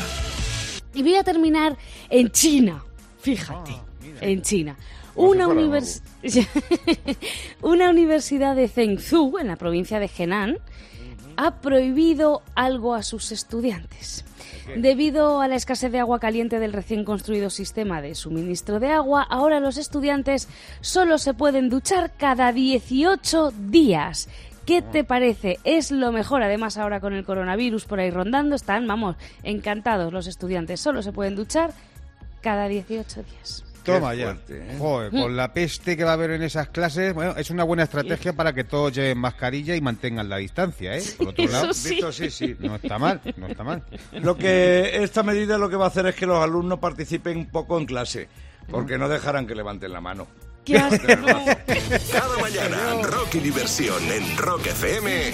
Y 0.94 1.02
voy 1.04 1.16
a 1.16 1.24
terminar 1.24 1.78
en 2.10 2.30
China. 2.32 2.84
Fíjate, 3.22 3.72
en 4.22 4.42
China. 4.42 4.76
Una, 5.16 5.48
univers- 5.48 6.02
Una 7.62 7.90
universidad 7.90 8.56
de 8.56 8.68
Zhengzhou, 8.68 9.38
en 9.40 9.48
la 9.48 9.56
provincia 9.56 10.00
de 10.00 10.10
Henan, 10.18 10.58
ha 11.38 11.60
prohibido 11.62 12.42
algo 12.56 12.94
a 12.96 13.04
sus 13.04 13.32
estudiantes. 13.32 14.26
Debido 14.76 15.42
a 15.42 15.48
la 15.48 15.56
escasez 15.56 15.92
de 15.92 16.00
agua 16.00 16.20
caliente 16.20 16.60
del 16.60 16.74
recién 16.74 17.04
construido 17.04 17.50
sistema 17.50 18.04
de 18.04 18.14
suministro 18.14 18.80
de 18.80 18.90
agua, 18.90 19.24
ahora 19.24 19.60
los 19.60 19.78
estudiantes 19.78 20.48
solo 20.82 21.18
se 21.18 21.34
pueden 21.34 21.70
duchar 21.70 22.14
cada 22.16 22.54
18 22.54 23.52
días. 23.68 24.30
¿Qué 24.70 24.84
te 24.84 25.04
parece? 25.04 25.58
Es 25.64 25.90
lo 25.90 26.12
mejor. 26.12 26.44
Además, 26.44 26.78
ahora 26.78 27.00
con 27.00 27.16
el 27.16 27.26
coronavirus 27.26 27.86
por 27.86 28.00
ahí 28.00 28.12
rondando, 28.12 28.56
están, 28.56 28.86
vamos, 28.86 29.16
encantados 29.42 30.14
los 30.14 30.28
estudiantes. 30.28 30.80
Solo 30.80 31.02
se 31.02 31.12
pueden 31.12 31.36
duchar 31.36 31.72
cada 32.42 32.68
18 32.68 33.24
días. 33.24 33.66
Toma 33.84 34.14
ya. 34.14 34.26
fuerte, 34.26 34.60
¿eh? 34.60 34.76
Joder, 34.78 35.10
con 35.10 35.36
la 35.36 35.52
peste 35.54 35.98
que 35.98 36.04
va 36.04 36.12
a 36.12 36.14
haber 36.14 36.30
en 36.30 36.44
esas 36.44 36.70
clases, 36.70 37.16
bueno, 37.16 37.36
es 37.36 37.50
una 37.50 37.64
buena 37.64 37.82
estrategia 37.82 38.34
para 38.34 38.54
que 38.54 38.64
todos 38.64 38.94
lleven 38.94 39.18
mascarilla 39.18 39.76
y 39.76 39.82
mantengan 39.82 40.30
la 40.30 40.38
distancia, 40.38 40.96
¿eh? 40.96 41.02
Por 41.18 41.30
otro 41.30 41.48
lado, 41.48 41.74
sí. 41.74 41.90
Visto 41.90 42.10
así, 42.10 42.30
sí. 42.30 42.56
no 42.60 42.76
está 42.76 43.00
mal, 43.00 43.22
no 43.38 43.48
está 43.48 43.64
mal. 43.64 43.82
Lo 44.22 44.38
que 44.38 45.02
esta 45.02 45.24
medida 45.24 45.58
lo 45.58 45.72
que 45.72 45.78
va 45.78 45.86
a 45.86 45.88
hacer 45.88 46.06
es 46.06 46.14
que 46.14 46.28
los 46.28 46.38
alumnos 46.44 46.78
participen 46.78 47.38
un 47.38 47.48
poco 47.48 47.80
en 47.80 47.88
clase, 47.88 48.28
porque 48.70 49.00
no 49.00 49.10
dejarán 49.10 49.48
que 49.48 49.56
levanten 49.56 49.92
la 49.92 50.00
mano. 50.00 50.28
¡Qué 50.66 50.78
asco! 50.78 51.08
Cada 52.12 52.38
mañana, 52.40 53.02
rock 53.04 53.36
y 53.36 53.40
diversión 53.40 54.04
en 54.12 54.38
Rock 54.38 54.68
FM. 54.68 55.34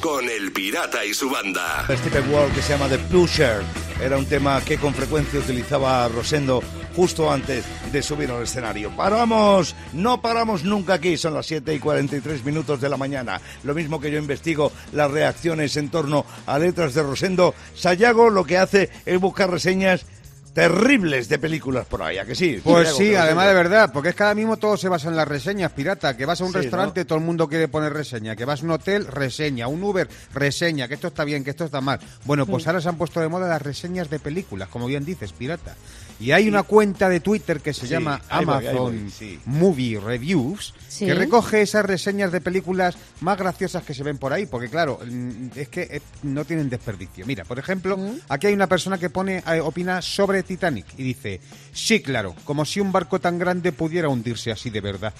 Con 0.00 0.28
el 0.28 0.52
Pirata 0.52 1.04
y 1.04 1.12
su 1.12 1.30
banda. 1.30 1.84
Stephen 1.90 2.32
Wall 2.32 2.50
que 2.52 2.62
se 2.62 2.72
llama 2.72 2.88
The 2.88 2.98
Pusher 2.98 3.62
era 4.02 4.16
un 4.16 4.24
tema 4.24 4.62
que 4.62 4.78
con 4.78 4.94
frecuencia 4.94 5.40
utilizaba 5.40 6.08
Rosendo 6.08 6.62
justo 6.96 7.30
antes 7.30 7.64
de 7.92 8.02
subir 8.02 8.30
al 8.30 8.42
escenario. 8.42 8.90
Paramos, 8.96 9.76
no 9.92 10.22
paramos 10.22 10.64
nunca 10.64 10.94
aquí, 10.94 11.18
son 11.18 11.34
las 11.34 11.46
7 11.46 11.74
y 11.74 11.78
43 11.78 12.44
minutos 12.44 12.80
de 12.80 12.88
la 12.88 12.96
mañana. 12.96 13.40
Lo 13.62 13.74
mismo 13.74 14.00
que 14.00 14.10
yo 14.10 14.18
investigo 14.18 14.72
las 14.92 15.10
reacciones 15.10 15.76
en 15.76 15.90
torno 15.90 16.24
a 16.46 16.58
letras 16.58 16.94
de 16.94 17.02
Rosendo, 17.02 17.54
Sayago 17.74 18.30
lo 18.30 18.44
que 18.44 18.58
hace 18.58 18.90
es 19.04 19.20
buscar 19.20 19.50
reseñas 19.50 20.06
terribles 20.52 21.28
de 21.28 21.38
películas 21.38 21.86
por 21.86 22.02
ahí, 22.02 22.18
¿a 22.18 22.24
que 22.24 22.34
sí? 22.34 22.60
Pues 22.62 22.94
sí, 22.96 23.14
además 23.14 23.46
de 23.48 23.54
verdad, 23.54 23.90
porque 23.92 24.10
es 24.10 24.14
que 24.14 24.22
ahora 24.22 24.34
mismo 24.34 24.56
todo 24.56 24.76
se 24.76 24.88
basa 24.88 25.08
en 25.08 25.16
las 25.16 25.26
reseñas, 25.28 25.72
pirata. 25.72 26.16
Que 26.16 26.26
vas 26.26 26.40
a 26.40 26.44
un 26.44 26.52
Sí, 26.52 26.58
restaurante, 26.58 27.00
¿no? 27.00 27.06
todo 27.06 27.18
el 27.18 27.24
mundo 27.24 27.48
quiere 27.48 27.68
poner 27.68 27.92
reseña. 27.92 28.34
Que 28.36 28.44
vas 28.44 28.62
a 28.62 28.64
un 28.64 28.72
hotel, 28.72 29.06
reseña. 29.06 29.68
Un 29.68 29.82
Uber, 29.82 30.08
reseña. 30.34 30.88
Que 30.88 30.94
esto 30.94 31.08
está 31.08 31.24
bien, 31.24 31.44
que 31.44 31.50
esto 31.50 31.64
está 31.64 31.80
mal. 31.80 32.00
Bueno, 32.24 32.46
pues 32.46 32.66
ahora 32.66 32.80
se 32.80 32.88
han 32.88 32.96
puesto 32.96 33.20
de 33.20 33.28
moda 33.28 33.48
las 33.48 33.62
reseñas 33.62 34.10
de 34.10 34.18
películas, 34.18 34.68
como 34.68 34.86
bien 34.86 35.04
dices, 35.04 35.32
pirata. 35.32 35.76
Y 36.20 36.32
hay 36.32 36.48
una 36.48 36.64
cuenta 36.64 37.08
de 37.08 37.20
Twitter 37.20 37.60
que 37.60 37.72
se 37.72 37.82
Sí, 37.86 37.88
llama 37.88 38.18
voy, 38.30 38.42
Amazon 38.42 38.74
voy, 39.04 39.10
sí. 39.10 39.38
Movie 39.46 39.98
Reviews, 39.98 40.74
Sí. 40.86 41.06
que 41.06 41.14
recoge 41.14 41.62
esas 41.62 41.84
reseñas 41.86 42.30
de 42.30 42.42
películas 42.42 42.96
más 43.20 43.38
graciosas 43.38 43.82
que 43.84 43.94
se 43.94 44.02
ven 44.02 44.18
por 44.18 44.32
ahí, 44.34 44.44
porque 44.44 44.68
claro, 44.68 44.98
mm, 45.04 45.46
es 45.56 45.68
que 45.68 45.82
eh, 45.90 46.02
no 46.22 46.44
tienen 46.44 46.68
desperdicio. 46.68 47.24
Mira, 47.26 47.44
por 47.44 47.58
ejemplo, 47.58 47.98
aquí 48.28 48.48
hay 48.48 48.52
una 48.52 48.66
persona 48.66 48.98
que 48.98 49.08
pone, 49.08 49.42
eh, 49.46 49.60
opina 49.60 50.02
sobre 50.02 50.42
Titanic 50.42 50.84
y 50.98 51.02
dice, 51.04 51.40
sí, 51.72 52.02
claro, 52.02 52.34
como 52.44 52.64
si 52.66 52.80
un 52.80 52.92
barco 52.92 53.18
tan 53.18 53.38
grande 53.38 53.72
pudiera 53.72 54.08
hundirse 54.10 54.52
así 54.52 54.68
de 54.68 54.80
verdad. 54.82 55.14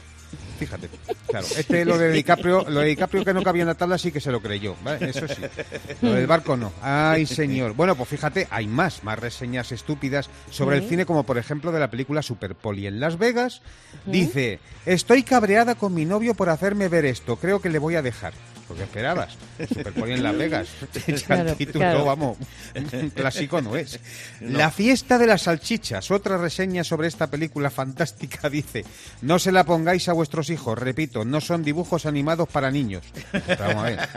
Fíjate, 0.61 0.91
claro, 1.27 1.47
este 1.57 1.87
lo 1.87 1.97
de 1.97 2.13
DiCaprio, 2.13 2.67
lo 2.69 2.81
de 2.81 2.89
DiCaprio 2.89 3.25
que 3.25 3.33
no 3.33 3.43
cabía 3.43 3.63
en 3.63 3.69
la 3.69 3.77
tabla 3.77 3.97
sí 3.97 4.13
que 4.13 4.21
se 4.21 4.31
lo 4.31 4.43
creyó, 4.43 4.77
¿vale? 4.85 5.09
Eso 5.09 5.27
sí. 5.27 5.41
Lo 6.03 6.13
del 6.13 6.27
barco 6.27 6.55
no. 6.55 6.71
Ay, 6.83 7.25
señor. 7.25 7.73
Bueno, 7.73 7.95
pues 7.97 8.11
fíjate, 8.11 8.47
hay 8.51 8.67
más, 8.67 9.03
más 9.03 9.19
reseñas 9.19 9.73
estúpidas 9.73 10.29
sobre 10.51 10.77
el 10.77 10.87
cine, 10.87 11.07
como 11.07 11.25
por 11.25 11.39
ejemplo 11.39 11.73
de 11.73 11.81
la 11.81 11.91
película 11.91 12.21
Super 12.21 12.55
Poli 12.55 12.87
en 12.87 13.01
Las 13.01 13.17
Vegas. 13.17 13.63
Dice, 14.05 14.61
estoy 14.85 15.23
cabreada 15.23 15.77
con 15.77 15.95
mi 15.95 16.05
novio 16.05 16.35
por 16.35 16.51
hacerme 16.51 16.89
ver 16.89 17.07
esto, 17.07 17.37
creo 17.37 17.63
que 17.63 17.71
le 17.71 17.79
voy 17.79 17.95
a 17.95 18.03
dejar. 18.03 18.35
¿Por 18.71 18.77
qué 18.77 18.85
esperabas? 18.85 19.37
Super 19.69 19.93
Poli 19.93 20.13
en 20.13 20.23
Las 20.23 20.37
Vegas. 20.37 20.69
Claro, 21.27 21.51
el 21.51 21.57
título, 21.57 21.81
claro. 21.81 22.05
vamos, 22.05 22.39
un 22.93 23.11
clásico 23.11 23.61
no 23.61 23.75
es. 23.75 23.99
La 24.41 24.71
fiesta 24.71 25.19
de 25.19 25.27
las 25.27 25.43
salchichas, 25.43 26.11
otra 26.13 26.39
reseña 26.39 26.85
sobre 26.85 27.09
esta 27.09 27.27
película 27.27 27.71
fantástica, 27.71 28.49
dice, 28.49 28.85
no 29.23 29.41
se 29.41 29.51
la 29.51 29.65
pongáis 29.65 30.09
a 30.09 30.13
vuestros 30.13 30.51
hijos, 30.51 30.79
repito, 30.79 31.25
no 31.25 31.41
son 31.41 31.65
dibujos 31.65 32.07
animados 32.07 32.49
para 32.49 32.71
niños. 32.71 33.05
Pero 33.33 33.65
Vamos 33.65 33.85
a 33.85 33.87
ver. 33.87 34.09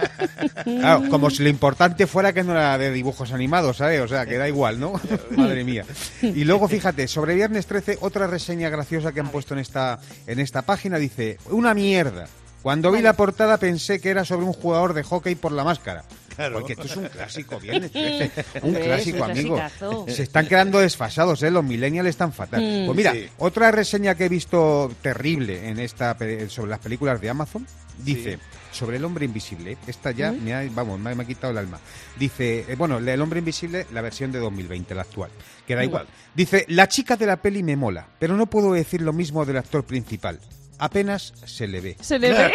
Claro, 0.64 1.10
como 1.10 1.32
si 1.32 1.42
lo 1.42 1.50
importante 1.50 2.06
fuera 2.06 2.32
que 2.32 2.44
no 2.44 2.52
era 2.52 2.78
de 2.78 2.92
dibujos 2.92 3.32
animados, 3.32 3.78
¿sabes? 3.78 4.02
O 4.02 4.08
sea, 4.08 4.28
que 4.28 4.38
da 4.38 4.48
igual, 4.48 4.80
¿no? 4.80 5.02
Madre 5.32 5.64
mía. 5.64 5.84
Y 6.22 6.44
luego, 6.44 6.68
fíjate, 6.68 7.08
sobre 7.08 7.34
Viernes 7.34 7.66
13, 7.66 7.98
otra 8.02 8.28
reseña 8.28 8.70
graciosa 8.70 9.14
que 9.14 9.20
han 9.20 9.30
puesto 9.30 9.56
en 9.56 9.62
esta, 9.62 10.00
en 10.28 10.40
esta 10.40 10.62
página, 10.62 11.00
dice, 11.00 11.40
una 11.50 11.74
mierda. 11.74 12.28
Cuando 12.64 12.92
vi 12.92 13.02
la 13.02 13.14
portada 13.14 13.58
pensé 13.58 14.00
que 14.00 14.10
era 14.10 14.26
sobre 14.26 14.46
un 14.46 14.54
jugador 14.54 14.94
de 14.94 15.04
hockey 15.04 15.36
por 15.36 15.52
la 15.52 15.64
máscara. 15.64 16.04
Claro. 16.36 16.56
Porque 16.60 16.74
esto 16.74 16.86
es 16.86 16.96
un 16.96 17.08
clásico, 17.10 17.60
Viernes 17.60 17.92
13. 17.92 18.32
Un 18.64 18.74
clásico, 18.74 19.24
amigo. 19.24 19.62
Se 20.08 20.24
están 20.24 20.48
quedando 20.48 20.80
desfasados, 20.80 21.44
¿eh? 21.44 21.52
Los 21.52 21.64
millennials 21.64 22.10
están 22.10 22.34
fatal. 22.34 22.62
Mm. 22.62 22.86
Pues 22.88 22.98
mira, 22.98 23.12
Sí. 23.14 23.28
otra 23.38 23.70
reseña 23.70 24.16
que 24.16 24.26
he 24.26 24.30
visto 24.30 24.92
terrible 25.04 25.70
en 25.70 25.78
esta 25.78 26.18
sobre 26.48 26.70
las 26.72 26.80
películas 26.80 27.22
de 27.22 27.30
Amazon 27.30 27.68
dice 28.00 28.40
sobre 28.72 28.98
el 28.98 29.06
hombre 29.06 29.26
invisible. 29.26 29.78
Esta 29.86 30.10
ya 30.10 30.32
me 30.32 30.56
ha, 30.56 30.68
vamos, 30.74 31.00
me 31.00 31.12
ha, 31.12 31.16
me 31.16 31.24
ha 31.24 31.28
quitado 31.28 31.52
el 31.52 31.60
alma. 31.60 31.80
Dice, 32.18 32.66
eh, 32.68 32.76
bueno, 32.76 32.98
el 32.98 33.22
hombre 33.22 33.38
invisible, 33.38 33.86
la 33.94 34.02
versión 34.02 34.32
de 34.32 34.40
2020, 34.40 34.96
la 34.96 35.04
actual, 35.04 35.30
que 35.68 35.76
da 35.76 35.84
igual. 35.84 36.08
Dice, 36.34 36.66
la 36.70 36.88
chica 36.88 37.16
de 37.16 37.28
la 37.28 37.38
peli 37.38 37.62
me 37.62 37.76
mola, 37.76 38.08
pero 38.18 38.36
no 38.36 38.48
puedo 38.48 38.74
decir 38.74 39.02
lo 39.02 39.14
mismo 39.14 39.46
del 39.46 39.58
actor 39.58 39.84
principal. 39.84 40.40
Apenas 40.84 41.34
se 41.46 41.66
le 41.66 41.80
ve. 41.80 41.96
Se 42.02 42.20
le 42.20 42.34
ve. 42.34 42.44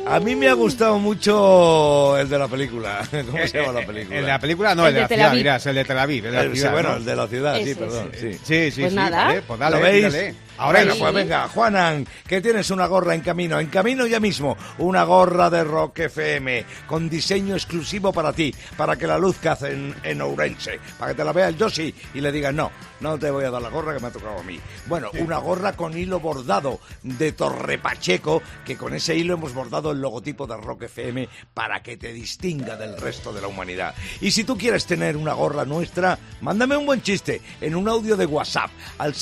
A 0.07 0.19
mí 0.19 0.35
me 0.35 0.47
ha 0.49 0.53
gustado 0.53 0.97
mucho 0.99 2.17
el 2.17 2.27
de 2.27 2.39
la 2.39 2.47
película. 2.47 3.01
¿Cómo 3.11 3.37
se 3.47 3.59
llama 3.61 3.79
la 3.79 3.85
película? 3.85 4.17
El 4.17 4.25
de 4.25 4.31
la 4.31 4.39
película 4.39 4.75
no, 4.75 4.87
el, 4.87 4.95
El 4.95 4.95
de, 4.95 4.99
de 4.99 5.03
la 5.03 5.07
Tel 5.07 5.17
ciudad, 5.19 5.33
dirás, 5.35 5.65
el 5.67 5.75
de 5.75 5.85
Tel 5.85 5.99
Aviv. 5.99 6.25
el 6.25 6.31
de 6.31 6.37
la 6.37 6.43
El- 6.43 6.51
sí, 6.51 6.55
ciudad, 6.57 6.71
bueno, 6.73 6.89
¿no? 6.89 6.95
el 6.97 7.05
de 7.05 7.15
la 7.15 7.27
ciudad, 7.27 7.55
sí, 7.55 7.61
Ese, 7.61 7.75
perdón. 7.75 8.11
Sí. 8.19 8.33
Sí, 8.43 8.71
sí, 8.71 8.81
Pues 8.81 8.91
sí. 8.91 8.95
nada. 8.95 9.25
Vale, 9.27 9.41
pues 9.43 9.59
dale, 9.59 9.75
¿Lo 9.77 9.81
veis? 9.83 10.03
dale. 10.03 10.35
Ahora 10.57 10.83
pues 10.97 11.13
venga, 11.13 11.47
Juanan, 11.47 12.05
que 12.27 12.41
tienes 12.41 12.69
una 12.69 12.85
gorra 12.85 13.15
en 13.15 13.21
camino, 13.21 13.59
en 13.59 13.67
camino 13.67 14.05
ya 14.05 14.19
mismo, 14.19 14.55
una 14.77 15.03
gorra 15.03 15.49
de 15.49 15.63
Rock 15.63 15.99
FM, 15.99 16.65
con 16.85 17.09
diseño 17.09 17.55
exclusivo 17.55 18.13
para 18.13 18.31
ti, 18.31 18.53
para 18.77 18.95
que 18.95 19.07
la 19.07 19.17
luzcas 19.17 19.63
en, 19.63 19.95
en 20.03 20.21
Ourense, 20.21 20.79
para 20.99 21.11
que 21.11 21.17
te 21.17 21.23
la 21.23 21.33
vea 21.33 21.47
el 21.47 21.57
Yoshi 21.57 21.93
y 22.13 22.21
le 22.21 22.31
digas, 22.31 22.53
no, 22.53 22.71
no 22.99 23.17
te 23.17 23.31
voy 23.31 23.45
a 23.45 23.49
dar 23.51 23.61
la 23.61 23.69
gorra 23.69 23.95
que 23.95 23.99
me 23.99 24.07
ha 24.07 24.11
tocado 24.11 24.39
a 24.39 24.43
mí. 24.43 24.59
Bueno, 24.85 25.09
una 25.19 25.37
gorra 25.37 25.73
con 25.73 25.97
hilo 25.97 26.19
bordado 26.19 26.79
de 27.01 27.31
Torre 27.31 27.79
Pacheco, 27.79 28.43
que 28.63 28.77
con 28.77 28.93
ese 28.93 29.15
hilo 29.15 29.33
hemos 29.33 29.53
bordado 29.53 29.91
el 29.91 29.99
logotipo 29.99 30.45
de 30.45 30.57
Rock 30.57 30.83
FM 30.83 31.27
para 31.53 31.81
que 31.81 31.97
te 31.97 32.13
distinga 32.13 32.75
del 32.75 32.97
resto 32.97 33.33
de 33.33 33.41
la 33.41 33.47
humanidad. 33.47 33.95
Y 34.19 34.31
si 34.31 34.43
tú 34.43 34.57
quieres 34.57 34.85
tener 34.85 35.17
una 35.17 35.33
gorra 35.33 35.65
nuestra, 35.65 36.19
mándame 36.41 36.77
un 36.77 36.85
buen 36.85 37.01
chiste 37.01 37.41
en 37.59 37.75
un 37.75 37.89
audio 37.89 38.15
de 38.15 38.25
WhatsApp 38.27 38.69
al 38.99 39.15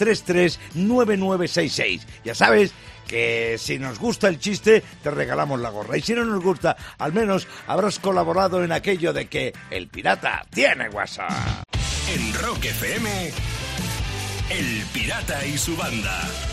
647-339966. 0.00 2.00
Ya 2.24 2.34
sabes 2.34 2.72
que 3.06 3.56
si 3.58 3.78
nos 3.78 3.98
gusta 3.98 4.28
el 4.28 4.38
chiste, 4.38 4.82
te 5.02 5.10
regalamos 5.10 5.60
la 5.60 5.70
gorra. 5.70 5.96
Y 5.96 6.00
si 6.00 6.14
no 6.14 6.24
nos 6.24 6.42
gusta, 6.42 6.76
al 6.98 7.12
menos 7.12 7.46
habrás 7.66 7.98
colaborado 7.98 8.62
en 8.62 8.72
aquello 8.72 9.12
de 9.12 9.26
que 9.26 9.52
el 9.70 9.88
pirata 9.88 10.46
tiene 10.50 10.88
WhatsApp. 10.88 11.64
En 12.14 12.34
Rock 12.34 12.64
FM, 12.64 13.32
El 14.50 14.84
Pirata 14.92 15.46
y 15.46 15.58
su 15.58 15.76
banda. 15.76 16.49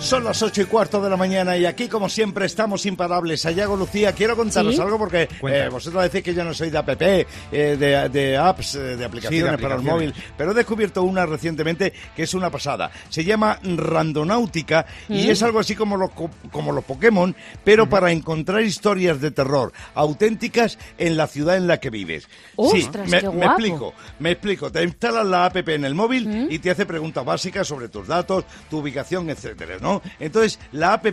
Son 0.00 0.24
las 0.24 0.40
ocho 0.42 0.62
y 0.62 0.64
cuarto 0.64 1.00
de 1.02 1.10
la 1.10 1.16
mañana 1.16 1.56
y 1.56 1.66
aquí, 1.66 1.88
como 1.88 2.08
siempre, 2.08 2.46
estamos 2.46 2.86
imparables. 2.86 3.40
Sayago 3.42 3.76
Lucía, 3.76 4.12
quiero 4.12 4.36
contaros 4.36 4.76
¿Sí? 4.76 4.80
algo 4.80 4.96
porque 4.98 5.28
eh, 5.42 5.68
vosotros 5.70 6.02
decís 6.04 6.22
que 6.22 6.32
yo 6.34 6.44
no 6.44 6.54
soy 6.54 6.70
de 6.70 6.78
app, 6.78 6.88
eh, 7.00 7.26
de, 7.52 8.08
de 8.08 8.36
apps, 8.36 8.76
eh, 8.76 8.78
de 8.96 9.04
aplicaciones 9.04 9.60
para 9.60 9.74
el 9.76 9.82
móvil, 9.82 10.14
pero 10.36 10.52
he 10.52 10.54
descubierto 10.54 11.02
una 11.02 11.26
recientemente 11.26 11.92
que 12.16 12.22
es 12.22 12.32
una 12.34 12.48
pasada. 12.50 12.90
Se 13.08 13.24
llama 13.24 13.58
Randonáutica 13.62 14.86
y 15.08 15.28
es 15.30 15.42
algo 15.42 15.58
así 15.58 15.74
como 15.74 15.96
los, 15.96 16.10
co- 16.12 16.30
como 16.50 16.72
los 16.72 16.84
Pokémon, 16.84 17.34
pero 17.64 17.88
para 17.88 18.10
encontrar 18.12 18.62
historias 18.62 19.20
de 19.20 19.30
terror 19.32 19.72
auténticas 19.94 20.78
en 20.96 21.16
la 21.16 21.26
ciudad 21.26 21.56
en 21.56 21.66
la 21.66 21.78
que 21.78 21.90
vives. 21.90 22.28
¡Ostras, 22.56 23.04
sí, 23.06 23.10
me, 23.10 23.20
qué 23.20 23.30
me 23.30 23.46
explico. 23.46 23.94
Me 24.18 24.30
explico, 24.30 24.70
te 24.72 24.82
instalas 24.82 25.26
la 25.26 25.44
app 25.46 25.56
en 25.68 25.84
el 25.84 25.94
móvil 25.94 26.46
y 26.50 26.58
te 26.58 26.70
hace 26.70 26.86
preguntas 26.86 27.24
básicas 27.24 27.66
sobre 27.66 27.88
tus 27.88 28.06
datos, 28.06 28.44
tu 28.70 28.78
ubicación, 28.78 29.28
etcétera, 29.58 29.78
¿no? 29.80 30.02
Entonces, 30.20 30.58
la 30.72 30.94
app 30.94 31.06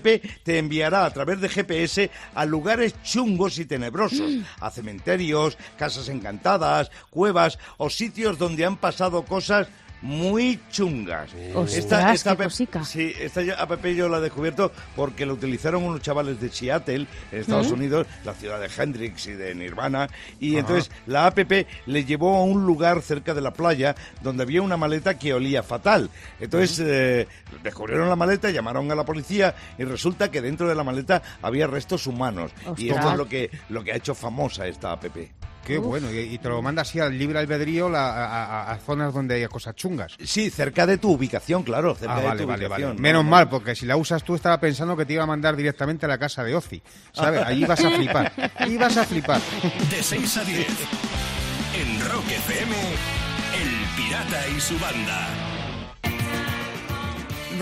te 0.44 0.58
enviará 0.58 1.06
a 1.06 1.12
través 1.12 1.42
de 1.42 1.50
GPS 1.50 2.12
a 2.34 2.46
lugares 2.46 2.96
chungos 3.04 3.58
y 3.60 3.66
tenebrosos, 3.66 4.32
a 4.60 4.70
cementerios, 4.70 5.58
casas 5.78 6.10
encantadas, 6.10 6.92
cuevas 7.10 7.58
o 7.78 7.90
sitios 7.90 8.38
donde 8.38 8.66
han 8.66 8.78
pasado 8.78 9.24
cosas 9.26 9.68
muy 10.06 10.60
chungas. 10.70 11.32
Ostras, 11.56 12.28
app, 12.28 12.44
cosica. 12.44 12.84
sí, 12.84 13.12
esta 13.20 13.42
app 13.58 13.84
yo 13.88 14.08
la 14.08 14.20
he 14.20 14.22
descubierto 14.22 14.72
porque 14.96 15.26
la 15.26 15.34
utilizaron 15.34 15.82
unos 15.82 16.02
chavales 16.02 16.40
de 16.40 16.50
Seattle, 16.50 17.08
en 17.32 17.40
Estados 17.40 17.72
Unidos, 17.72 18.06
la 18.24 18.36
ciudad 18.36 18.60
de 18.60 18.70
Hendrix 18.70 19.26
y 19.26 19.32
de 19.32 19.56
Nirvana, 19.56 20.08
y 20.40 20.58
entonces 20.58 20.92
la 21.08 21.26
app 21.26 21.40
le 21.88 22.06
llevó 22.06 22.38
a 22.38 22.44
un 22.44 22.68
lugar 22.68 23.02
cerca 23.02 23.34
de 23.34 23.42
la 23.42 23.52
playa 23.52 23.96
donde 24.22 24.44
había 24.44 24.62
una 24.62 24.78
maleta 24.78 25.18
que 25.18 25.34
olía 25.34 25.64
fatal. 25.64 26.12
Entonces 26.40 26.80
eh, 26.86 27.28
descubrieron 27.64 28.08
la 28.08 28.16
maleta, 28.16 28.52
llamaron 28.52 28.92
a 28.92 28.96
la 28.96 29.06
policía 29.06 29.56
y 29.80 29.86
resulta 29.86 30.30
que 30.30 30.40
dentro 30.40 30.70
de 30.70 30.76
la 30.76 30.84
maleta 30.84 31.24
había 31.42 31.66
restos 31.66 32.06
humanos. 32.06 32.52
Y 32.78 32.90
esto 32.90 33.12
es 33.12 33.18
lo 33.18 33.28
que, 33.28 33.50
lo 33.70 33.84
que 33.84 33.92
ha 33.92 33.96
hecho 33.96 34.14
famosa 34.14 34.68
esta 34.68 34.92
app. 34.92 35.06
Qué 35.66 35.78
bueno. 35.80 36.12
Y, 36.12 36.20
y 36.20 36.38
te 36.38 36.48
lo 36.48 36.62
manda 36.62 36.84
así 36.84 37.00
al 37.00 37.18
libre 37.18 37.40
albedrío 37.40 37.90
la- 37.90 38.10
a, 38.12 38.26
a- 38.46 38.72
a 38.72 38.78
zonas 38.78 39.14
donde 39.14 39.36
hay 39.36 39.46
cosas 39.48 39.76
chungas. 39.76 40.16
Sí, 40.24 40.50
cerca 40.50 40.86
de 40.86 40.98
tu 40.98 41.12
ubicación, 41.12 41.64
claro, 41.64 41.96
cerca 41.96 42.16
Ah, 42.16 42.20
de 42.22 42.28
vale, 42.28 42.42
tu 42.42 42.48
vale, 42.48 42.64
ubicación. 42.66 42.90
vale. 42.90 42.96
¿no? 43.00 43.02
Menos 43.02 43.26
No, 43.26 43.32
mal, 43.32 43.50
porque 43.50 43.76
si 43.76 43.86
la 43.86 43.98
usas 43.98 44.24
tú 44.24 44.36
estaba 44.36 44.60
pensando 44.60 44.96
que 44.96 45.06
te 45.06 45.14
iba 45.14 45.24
a 45.24 45.28
mandar 45.28 45.56
directamente 45.56 46.06
a 46.06 46.10
la 46.10 46.18
casa 46.18 46.44
de 46.44 46.56
Ozi. 46.56 46.82
¿Sabes? 47.12 47.42
Allí 47.44 47.66
vas 47.66 47.84
a 47.84 47.90
flipar. 47.92 48.32
Allí 48.58 48.78
vas 48.78 48.96
a 48.98 49.04
flipar. 49.06 49.42
De 49.90 50.04
6 50.04 50.38
a 50.38 50.44
10. 50.44 50.68
En 50.68 52.10
Rock 52.10 52.26
FM, 52.30 52.76
El 52.76 54.04
Pirata 54.04 54.48
y 54.56 54.60
su 54.62 54.78
banda. 54.80 55.28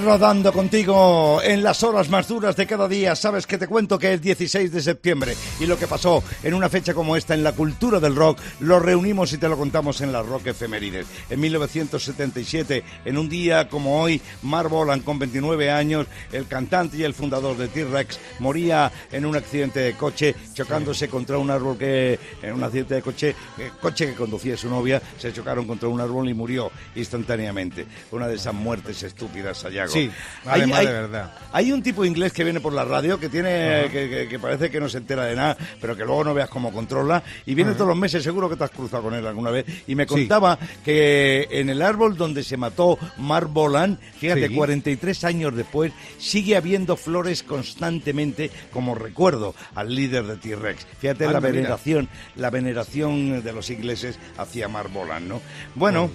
Rodando 0.04 0.52
contigo 0.52 1.42
en 1.44 1.64
las 1.64 1.84
horas 1.84 2.10
más 2.10 2.28
duras 2.28 2.56
de 2.56 2.66
cada 2.66 2.88
día. 2.88 3.16
Sabes 3.16 3.46
que 3.46 3.58
te 3.58 3.68
cuento 3.68 4.00
que 4.00 4.14
es 4.14 4.22
16 4.22 4.72
de 4.72 4.82
septiembre 4.82 5.36
y 5.60 5.66
lo 5.66 5.78
que 5.78 5.88
pasó 5.88 6.24
en 6.44 6.54
una 6.54 6.70
fecha 6.70 6.94
como 6.94 7.16
esta 7.16 7.34
en 7.34 7.44
la 7.44 7.54
cultura 7.54 8.00
del 8.00 8.16
rock 8.16 8.40
lo 8.60 8.80
reunimos 8.80 9.34
y 9.34 9.38
te 9.38 9.50
lo 9.50 9.58
contamos 9.58 10.02
en 10.02 10.12
la 10.12 10.22
Rock 10.22 10.48
Efemérides. 10.48 11.08
En 11.30 11.40
1977, 11.40 12.84
en 13.06 13.18
un 13.18 13.30
día 13.30 13.68
como 13.70 14.02
hoy, 14.02 14.22
Mark 14.44 14.70
Bolan, 14.70 15.02
con 15.02 15.20
29 15.20 15.70
años, 15.72 16.08
el 16.32 16.48
cantante 16.48 16.98
y 16.98 17.04
el 17.04 17.14
fundador 17.14 17.58
de 17.58 17.68
T-Rex, 17.68 18.20
moría 18.40 18.92
en 19.12 19.26
un 19.26 19.36
accidente 19.36 19.80
de 19.80 19.94
coche 19.94 20.36
chocándose 20.54 21.08
contra 21.10 21.38
un 21.38 21.50
árbol 21.50 21.78
que, 21.78 22.20
en 22.42 22.54
un 22.54 22.64
accidente 22.64 22.96
de 22.96 23.02
coche, 23.02 23.36
eh, 23.58 23.72
coche 23.82 24.08
que 24.08 24.16
conducía 24.16 24.58
su 24.58 24.70
novia, 24.70 25.02
se 25.18 25.34
chocaron 25.34 25.68
contra 25.68 25.90
un 25.90 26.00
árbol 26.00 26.30
y 26.30 26.34
murió 26.34 26.72
instantáneamente. 26.96 27.86
Una 28.12 28.28
de 28.28 28.36
esas 28.36 28.54
muertes 28.54 29.04
estúpidas, 29.04 29.66
Sí, 29.88 30.12
además 30.46 30.80
de 30.80 30.86
verdad. 30.92 31.32
Hay 31.52 31.72
un 31.72 31.84
tipo 31.84 32.04
inglés 32.06 32.34
que 32.34 32.44
viene 32.44 32.60
por 32.60 32.74
la 32.74 32.84
radio 32.86 33.20
que 33.20 33.30
tiene 33.30 33.90
que, 33.92 34.10
que- 34.10 34.28
que 34.30 34.40
parece 34.40 34.70
que 34.72 34.80
no 34.80 34.90
se 34.90 34.98
entera 35.00 35.26
de 35.26 35.36
nada, 35.36 35.56
pero 35.80 35.96
que 35.96 36.04
luego 36.06 36.24
no 36.24 36.34
veas 36.34 36.50
cómo 36.50 36.72
controla 36.72 37.22
y 37.46 37.54
viene 37.54 37.74
todos 37.74 37.88
los 37.88 37.98
meses, 37.98 38.24
seguro 38.24 38.50
que 38.50 38.56
te 38.56 38.64
has 38.64 38.72
cruzado 38.72 39.04
con 39.04 39.14
él 39.14 39.26
alguna 39.28 39.52
vez 39.52 39.66
y 39.88 39.96
me 39.96 40.04
Sí. 40.04 40.10
contaba 40.10 40.58
que 40.84 41.48
en 41.52 41.70
el 41.70 41.82
árbol 41.82 42.18
donde 42.18 42.44
se 42.44 42.58
mató 42.58 42.98
Mark 43.18 43.48
Bolan, 43.50 44.00
fíjate, 44.18 44.48
Sí. 44.48 44.54
43 44.56 45.24
años 45.24 45.56
después 45.56 45.92
sigue 46.18 46.56
habiendo 46.58 46.96
flores 46.98 47.44
constantemente 47.44 48.50
como 48.72 48.96
recuerdo 48.96 49.54
al 49.76 49.94
líder 49.94 50.26
de 50.26 50.38
T-Rex. 50.38 50.86
Fíjate 51.00 51.26
la 51.26 51.40
mira. 51.40 51.52
veneración, 51.52 52.10
la 52.36 52.50
veneración 52.50 53.44
de 53.44 53.54
los 53.54 53.70
ingleses 53.70 54.18
hacia 54.38 54.68
Mark 54.68 54.90
Bolan, 54.92 55.28
¿no? 55.28 55.42
Bueno, 55.76 56.10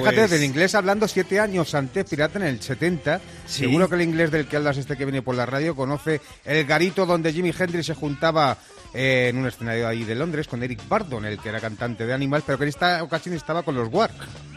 Pues- 0.00 0.30
del 0.30 0.44
inglés 0.44 0.74
hablando 0.74 1.08
siete 1.08 1.40
años 1.40 1.74
antes, 1.74 2.08
Pirata 2.08 2.38
en 2.38 2.46
el 2.46 2.60
70. 2.60 3.20
Sí. 3.46 3.60
Seguro 3.60 3.88
que 3.88 3.96
el 3.96 4.02
inglés 4.02 4.30
del 4.30 4.46
que 4.46 4.56
hablas 4.56 4.76
este 4.78 4.96
que 4.96 5.04
viene 5.04 5.22
por 5.22 5.34
la 5.34 5.46
radio 5.46 5.74
conoce 5.74 6.20
el 6.44 6.64
garito 6.64 7.06
donde 7.06 7.32
Jimi 7.32 7.52
Hendrix 7.58 7.86
se 7.86 7.94
juntaba 7.94 8.56
eh, 8.94 9.28
en 9.30 9.38
un 9.38 9.46
escenario 9.46 9.88
ahí 9.88 10.04
de 10.04 10.14
Londres 10.14 10.46
con 10.46 10.62
Eric 10.62 10.86
Burdon, 10.86 11.24
el 11.24 11.38
que 11.38 11.48
era 11.48 11.60
cantante 11.60 12.04
de 12.06 12.12
Animal, 12.12 12.42
pero 12.44 12.58
que 12.58 12.64
en 12.64 12.68
esta 12.68 13.02
ocasión 13.02 13.34
estaba 13.34 13.62
con 13.62 13.74
los 13.74 13.88
War. 13.90 14.10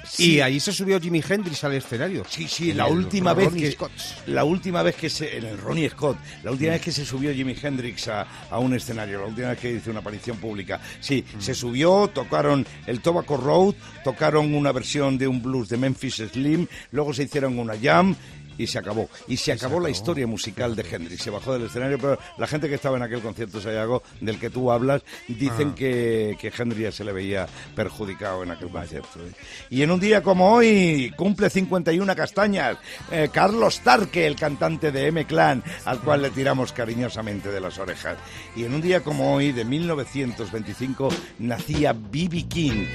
Sí. 0.06 0.36
Y 0.36 0.41
ahí 0.41 0.60
se 0.60 0.71
subió 0.71 1.00
Jimi 1.00 1.24
Hendrix 1.28 1.63
al 1.63 1.74
escenario. 1.74 2.24
Sí, 2.30 2.48
sí, 2.48 2.74
la 2.74 2.86
última 2.88 3.34
vez 3.34 3.48
Ronnie 3.48 3.76
que 3.76 3.88
la 4.28 4.43
última 4.43 4.84
vez 4.84 4.95
que 4.95 5.10
se 5.10 5.38
en 5.38 5.45
el 5.45 5.58
Ronnie 5.58 5.89
Scott, 5.89 6.17
la 6.43 6.52
última 6.52 6.74
vez 6.74 6.82
que 6.82 6.91
se 6.91 7.06
subió 7.06 7.34
Jimi 7.34 7.56
Hendrix 7.60 8.08
a, 8.10 8.28
a 8.50 8.60
un 8.60 8.76
escenario, 8.76 9.21
la 9.21 9.28
última 9.28 9.50
vez 9.50 9.60
que 9.60 9.71
hizo 9.71 9.89
una 9.89 10.02
aparición 10.02 10.38
pública. 10.38 10.80
Sí, 11.00 11.26
se 11.39 11.56
subió, 11.56 12.10
tocaron 12.13 12.67
el 12.86 13.00
Tobacco 13.00 13.38
Road, 13.38 13.74
tocaron 14.04 14.54
una 14.54 14.71
versión 14.71 15.17
de 15.17 15.24
un 15.27 15.41
blues 15.41 15.69
de 15.69 15.77
Memphis 15.77 16.15
Slim, 16.15 16.67
luego 16.91 17.13
se 17.13 17.23
hicieron 17.23 17.59
una 17.59 17.77
jam 17.77 18.15
y 18.57 18.67
se 18.67 18.79
acabó. 18.79 19.09
Y 19.27 19.38
se 19.38 19.51
acabó 19.51 19.79
la 19.79 19.89
historia 19.89 20.27
musical 20.27 20.75
de 20.75 20.85
Hendrix. 20.89 21.23
Se 21.23 21.29
bajó 21.29 21.53
del 21.53 21.63
escenario, 21.63 21.97
pero 21.97 22.17
la 22.38 22.47
gente 22.47 22.69
que 22.69 22.75
estaba 22.75 22.97
en 22.97 23.03
aquel 23.03 23.21
concierto, 23.21 23.61
Sayago, 23.61 24.03
del 24.21 24.39
que 24.39 24.49
tú 24.49 24.71
hablas, 24.71 25.03
dicen 25.27 25.73
que, 25.73 26.38
que 26.39 26.51
Hendrix 26.55 26.81
ya 26.81 26.91
se 26.91 27.03
le 27.03 27.13
veía 27.13 27.47
perjudicado 27.75 28.43
en 28.43 28.51
aquel 28.51 28.69
concierto. 28.69 29.19
¿eh? 29.19 29.31
Y 29.69 29.81
en 29.81 29.91
un 29.91 29.99
día 29.99 30.21
como 30.21 30.53
hoy, 30.53 31.13
cumple 31.15 31.49
51 31.49 32.15
castañas, 32.15 32.77
eh, 33.11 33.29
Carlos 33.31 33.81
Tarque, 33.81 34.25
el 34.27 34.35
cantante 34.35 34.91
de 34.91 35.07
M-Clan, 35.07 35.63
al 35.85 35.99
cual 35.99 36.21
le 36.21 36.29
tiramos 36.29 36.71
cariñosamente 36.71 37.49
de 37.49 37.59
las 37.59 37.77
orejas. 37.77 38.17
Y 38.55 38.63
en 38.63 38.73
un 38.73 38.81
día 38.81 39.01
como 39.01 39.33
hoy, 39.33 39.51
de 39.51 39.65
1925, 39.65 41.09
nacía 41.39 41.93
B.B. 41.93 42.43
King, 42.47 42.85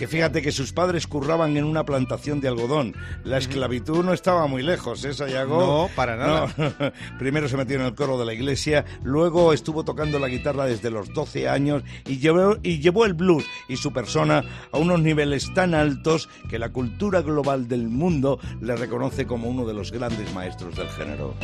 que 0.00 0.08
fíjate 0.08 0.40
que 0.40 0.50
sus 0.50 0.72
padres 0.72 1.06
curraban 1.06 1.58
en 1.58 1.64
una 1.64 1.84
plantación 1.84 2.40
de 2.40 2.48
algodón. 2.48 2.94
La 3.22 3.36
esclavitud 3.36 4.02
no 4.02 4.14
estaba 4.14 4.46
muy 4.46 4.62
lejos, 4.62 5.04
¿eh, 5.04 5.12
Sayago? 5.12 5.60
No, 5.60 5.90
para 5.94 6.16
nada. 6.16 6.54
No. 6.56 6.92
Primero 7.18 7.50
se 7.50 7.58
metió 7.58 7.76
en 7.76 7.82
el 7.82 7.94
coro 7.94 8.18
de 8.18 8.24
la 8.24 8.32
iglesia, 8.32 8.86
luego 9.02 9.52
estuvo 9.52 9.84
tocando 9.84 10.18
la 10.18 10.28
guitarra 10.28 10.64
desde 10.64 10.90
los 10.90 11.12
12 11.12 11.50
años 11.50 11.82
y 12.06 12.16
llevó, 12.16 12.56
y 12.62 12.78
llevó 12.78 13.04
el 13.04 13.12
blues 13.12 13.44
y 13.68 13.76
su 13.76 13.92
persona 13.92 14.42
a 14.72 14.78
unos 14.78 15.02
niveles 15.02 15.52
tan 15.52 15.74
altos 15.74 16.30
que 16.48 16.58
la 16.58 16.70
cultura 16.70 17.20
global 17.20 17.68
del 17.68 17.90
mundo 17.90 18.40
le 18.62 18.76
reconoce 18.76 19.26
como 19.26 19.50
uno 19.50 19.66
de 19.66 19.74
los 19.74 19.92
grandes 19.92 20.32
maestros 20.32 20.76
del 20.76 20.88
género. 20.88 21.34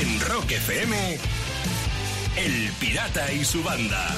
En 0.00 0.18
Rock 0.20 0.52
FM, 0.52 0.96
El 2.38 2.72
Pirata 2.80 3.30
y 3.34 3.44
su 3.44 3.62
banda. 3.62 4.08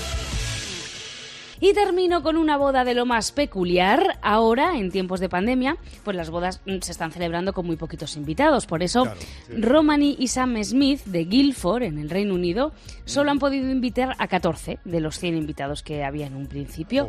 Y 1.58 1.74
termino 1.74 2.22
con 2.22 2.36
una 2.36 2.56
boda 2.56 2.84
de 2.84 2.94
lo 2.94 3.04
más 3.04 3.32
peculiar. 3.32 4.16
Ahora, 4.22 4.76
en 4.76 4.92
tiempos 4.92 5.18
de 5.18 5.28
pandemia, 5.28 5.78
pues 6.04 6.16
las 6.16 6.30
bodas 6.30 6.60
mm, 6.66 6.82
se 6.82 6.92
están 6.92 7.10
celebrando 7.10 7.52
con 7.52 7.66
muy 7.66 7.74
poquitos 7.74 8.16
invitados. 8.16 8.66
Por 8.66 8.84
eso, 8.84 9.08
Romani 9.48 10.14
y 10.20 10.28
Sam 10.28 10.62
Smith 10.62 11.02
de 11.04 11.24
Guilford, 11.24 11.82
en 11.82 11.98
el 11.98 12.10
Reino 12.10 12.34
Unido, 12.34 12.72
solo 13.04 13.32
han 13.32 13.40
podido 13.40 13.68
invitar 13.68 14.14
a 14.18 14.28
14 14.28 14.78
de 14.84 15.00
los 15.00 15.18
100 15.18 15.36
invitados 15.36 15.82
que 15.82 16.04
había 16.04 16.28
en 16.28 16.36
un 16.36 16.46
principio. 16.46 17.08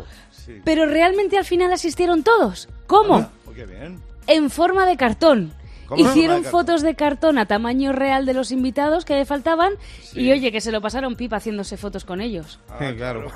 Pero 0.63 0.87
realmente 0.87 1.37
al 1.37 1.45
final 1.45 1.71
asistieron 1.71 2.23
todos. 2.23 2.69
¿Cómo? 2.87 3.17
Ah, 3.17 3.29
oh, 3.45 3.51
bien. 3.51 4.01
En 4.25 4.49
forma 4.49 4.87
de 4.87 4.97
cartón. 4.97 5.53
¿Cómo 5.93 6.01
en 6.01 6.05
forma 6.05 6.19
Hicieron 6.19 6.43
de 6.43 6.49
fotos 6.49 6.81
de 6.81 6.95
cartón 6.95 7.37
a 7.37 7.45
tamaño 7.45 7.91
real 7.93 8.25
de 8.25 8.33
los 8.33 8.51
invitados 8.51 9.05
que 9.05 9.13
le 9.15 9.25
faltaban 9.25 9.73
y 10.13 10.31
oye, 10.31 10.51
que 10.51 10.61
se 10.61 10.71
lo 10.71 10.81
pasaron 10.81 11.15
pipa 11.15 11.37
haciéndose 11.37 11.77
fotos 11.77 12.03
con 12.03 12.21
ellos. 12.21 12.59
Sí, 12.79 12.95
claro. 12.95 13.31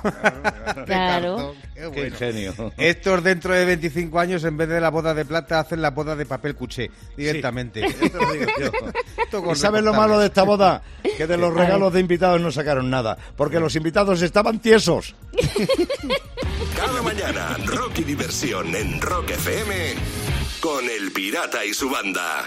Claro. 0.85 1.55
Qué 1.73 1.81
Qué 1.81 1.87
bueno. 1.87 2.05
ingenio. 2.07 2.73
Estos 2.77 3.23
dentro 3.23 3.53
de 3.53 3.65
25 3.65 4.19
años, 4.19 4.43
en 4.43 4.57
vez 4.57 4.69
de 4.69 4.81
la 4.81 4.89
boda 4.89 5.13
de 5.13 5.25
plata, 5.25 5.59
hacen 5.59 5.81
la 5.81 5.91
boda 5.91 6.15
de 6.15 6.25
papel 6.25 6.55
cuché 6.55 6.89
directamente. 7.15 7.81
Te 7.99 8.09
lo 8.09 8.31
digo 8.31 8.45
yo. 8.59 8.71
Esto 9.23 9.43
con 9.43 9.53
¿Y 9.53 9.55
sabes 9.55 9.83
lo 9.83 9.93
malo 9.93 10.19
de 10.19 10.27
esta 10.27 10.43
boda? 10.43 10.81
Que 11.17 11.27
de 11.27 11.37
los 11.37 11.53
regalos 11.53 11.93
de 11.93 11.99
invitados 11.99 12.41
no 12.41 12.51
sacaron 12.51 12.89
nada, 12.89 13.17
porque 13.35 13.59
los 13.59 13.75
invitados 13.75 14.21
estaban 14.21 14.59
tiesos. 14.59 15.15
Cada 16.75 17.01
mañana, 17.01 17.57
rock 17.65 17.99
y 17.99 18.03
diversión 18.03 18.75
en 18.75 18.99
Rock 19.01 19.31
FM 19.31 20.36
con 20.61 20.85
El 20.89 21.11
Pirata 21.11 21.63
y 21.65 21.73
su 21.73 21.89
banda. 21.89 22.43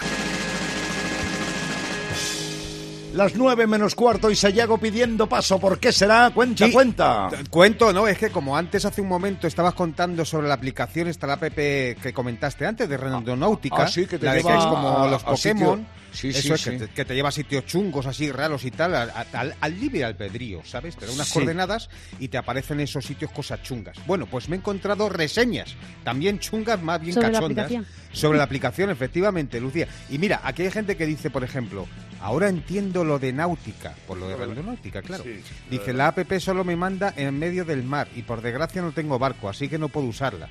Las 3.13 3.35
nueve 3.35 3.67
menos 3.67 3.93
cuarto 3.93 4.31
y 4.31 4.35
Sayago 4.37 4.77
pidiendo 4.77 5.27
paso. 5.27 5.59
¿Por 5.59 5.79
qué 5.79 5.91
será? 5.91 6.31
Cuenta, 6.33 6.65
Sí, 6.65 6.71
cuenta. 6.71 7.29
Cuento, 7.49 7.91
¿no? 7.91 8.07
Es 8.07 8.17
que 8.17 8.29
como 8.29 8.55
antes 8.55 8.85
hace 8.85 9.01
un 9.01 9.09
momento 9.09 9.47
estabas 9.47 9.73
contando 9.73 10.23
sobre 10.23 10.47
la 10.47 10.53
aplicación, 10.53 11.09
esta 11.09 11.27
la 11.27 11.33
app 11.33 11.41
que 11.53 12.11
comentaste 12.13 12.65
antes 12.65 12.87
de 12.87 12.95
Randonáutica, 12.95 13.83
ah, 13.83 13.87
sí, 13.87 14.05
que 14.07 14.17
te 14.17 14.25
la 14.25 14.33
de 14.33 14.39
lleva 14.39 14.51
que 14.53 14.57
es 14.59 14.65
como 14.65 14.99
a- 15.03 15.07
los 15.11 15.23
a 15.25 15.35
sitio- 15.35 15.53
Pokémon, 15.53 15.87
Sí, 16.11 16.29
eso 16.29 16.41
sí, 16.41 16.51
es 16.53 16.61
sí. 16.61 16.69
Que, 16.71 16.77
te, 16.77 16.87
que 16.89 17.05
te 17.05 17.15
lleva 17.15 17.29
a 17.29 17.31
sitios 17.31 17.65
chungos 17.65 18.05
así 18.05 18.31
raros 18.31 18.65
y 18.65 18.71
tal, 18.71 18.95
a- 18.95 19.03
a- 19.03 19.39
al, 19.39 19.55
al 19.59 19.79
libre 19.79 20.03
albedrío, 20.03 20.61
¿sabes? 20.65 20.95
Te 20.97 21.05
da 21.05 21.11
unas 21.13 21.27
Sí. 21.27 21.33
coordenadas 21.33 21.89
y 22.19 22.27
te 22.27 22.37
aparecen 22.37 22.79
esos 22.81 23.05
sitios 23.05 23.31
cosas 23.31 23.61
chungas. 23.63 23.97
Bueno, 24.05 24.25
pues 24.25 24.49
me 24.49 24.55
he 24.55 24.59
encontrado 24.59 25.07
reseñas, 25.09 25.75
también 26.03 26.39
chungas, 26.39 26.81
más 26.81 26.99
bien 27.01 27.13
Sobre 27.13 27.31
cachondas, 27.31 27.71
sobre 28.11 28.37
la 28.37 28.43
aplicación, 28.51 28.89
efectivamente, 28.89 29.59
Lucía. 29.59 29.87
Y 30.09 30.17
mira, 30.17 30.41
aquí 30.43 30.63
hay 30.63 30.71
gente 30.71 30.97
que 30.97 31.05
dice, 31.05 31.29
por 31.29 31.43
ejemplo, 31.43 31.87
ahora 32.19 32.49
entiendo 32.49 33.03
lo 33.03 33.17
de 33.17 33.31
náutica, 33.33 33.95
por 34.07 34.17
lo 34.17 34.27
de 34.27 34.35
randonáutica, 34.35 35.01
claro. 35.01 35.23
Sí, 35.23 35.41
Dice, 35.69 35.93
la 35.93 36.07
app 36.09 36.19
solo 36.39 36.63
me 36.63 36.75
manda 36.75 37.13
en 37.15 37.39
medio 37.39 37.63
del 37.65 37.83
mar 37.83 38.07
y 38.15 38.21
por 38.23 38.41
desgracia 38.41 38.81
no 38.81 38.91
tengo 38.91 39.17
barco, 39.17 39.47
así 39.49 39.67
que 39.69 39.77
no 39.79 39.87
puedo 39.89 40.07
usarla. 40.07 40.49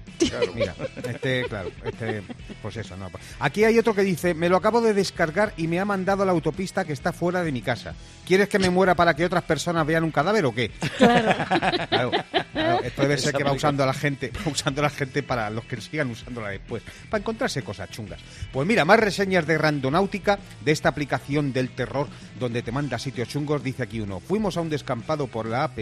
Mira, 0.55 0.75
este, 1.07 1.45
claro, 1.49 1.71
este, 1.85 2.23
pues 2.63 2.77
eso, 2.79 2.97
no. 2.97 3.11
Aquí 3.39 3.65
hay 3.65 3.79
otro 3.79 3.95
que 3.95 4.03
dice, 4.03 4.35
me 4.35 4.49
lo 4.49 4.57
acabo 4.57 4.81
de 4.81 4.95
descargar 4.95 5.50
y 5.57 5.67
me 5.67 5.81
ha 5.81 5.85
mandado 5.85 6.23
a 6.23 6.27
la 6.27 6.33
autopista 6.33 6.85
que 6.85 6.93
está 6.93 7.13
fuera 7.13 7.43
de 7.43 7.53
mi 7.53 7.63
casa. 7.63 7.95
¿Quieres 8.27 8.49
que 8.49 8.59
me 8.59 8.71
muera 8.71 8.95
para 8.95 9.15
que 9.15 9.25
otras 9.25 9.43
personas 9.43 9.87
vean 9.87 10.05
un 10.05 10.11
cadáver 10.11 10.45
o 10.45 10.55
qué? 10.55 10.71
Claro, 10.99 12.13
claro, 12.53 12.83
esto 12.83 13.03
debe 13.03 13.19
ser 13.19 13.35
que 13.35 13.43
va 13.43 13.53
usando 13.53 13.83
a 13.83 13.87
la 13.87 13.95
gente, 13.95 14.31
va 14.47 14.53
usando 14.53 14.81
a 14.81 14.85
la 14.85 14.91
gente 14.91 15.23
para 15.23 15.51
los 15.51 15.65
que 15.65 15.81
sigan 15.81 16.11
usándola 16.11 16.49
después, 16.51 16.83
para 17.09 17.21
encontrarse 17.21 17.63
cosas 17.63 17.91
chungas. 17.91 18.21
Pues 18.53 18.67
mira, 18.67 18.85
más 18.85 19.01
reseñas 19.01 19.47
de 19.47 19.59
Randonáutica, 19.59 20.39
de 20.65 20.73
esta 20.73 20.89
aplicación 20.89 21.53
del 21.53 21.71
terror 21.71 22.09
donde 22.39 22.63
te 22.63 22.73
manda 22.73 22.99
sitios 22.99 23.29
chungos, 23.29 23.63
dice 23.63 23.83
aquí 23.83 24.01
uno. 24.01 24.21
Fuimos 24.21 24.57
a 24.57 24.61
un 24.61 24.71
descampado 24.71 25.27
por 25.27 25.47
la 25.47 25.65
app 25.65 25.79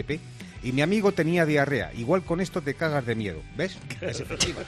y 0.63 0.71
mi 0.71 0.81
amigo 0.81 1.11
tenía 1.11 1.45
diarrea. 1.45 1.91
Igual 1.93 2.23
con 2.23 2.41
esto 2.41 2.61
te 2.61 2.73
cagas 2.73 3.05
de 3.05 3.15
miedo. 3.15 3.41
¿Ves? 3.55 3.77
Es 4.01 4.19
efectiva. 4.19 4.61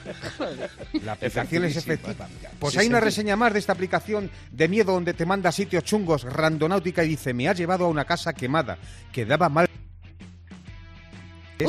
La 1.04 1.12
aplicación 1.12 1.64
es 1.64 1.76
efectiva. 1.76 2.28
Pues 2.58 2.74
Sí, 2.74 2.80
hay 2.80 2.86
una 2.86 3.00
reseña 3.00 3.36
más 3.36 3.52
de 3.52 3.58
esta 3.58 3.72
aplicación 3.72 4.30
de 4.50 4.68
miedo 4.68 4.92
donde 4.92 5.14
te 5.14 5.26
manda 5.26 5.52
sitios 5.52 5.84
chungos, 5.84 6.24
Randonáutica, 6.24 7.04
y 7.04 7.08
dice, 7.08 7.34
me 7.34 7.48
ha 7.48 7.54
llevado 7.54 7.84
a 7.84 7.88
una 7.88 8.04
casa 8.04 8.32
quemada, 8.32 8.78
que 9.12 9.24
daba 9.24 9.48
mal 9.48 9.68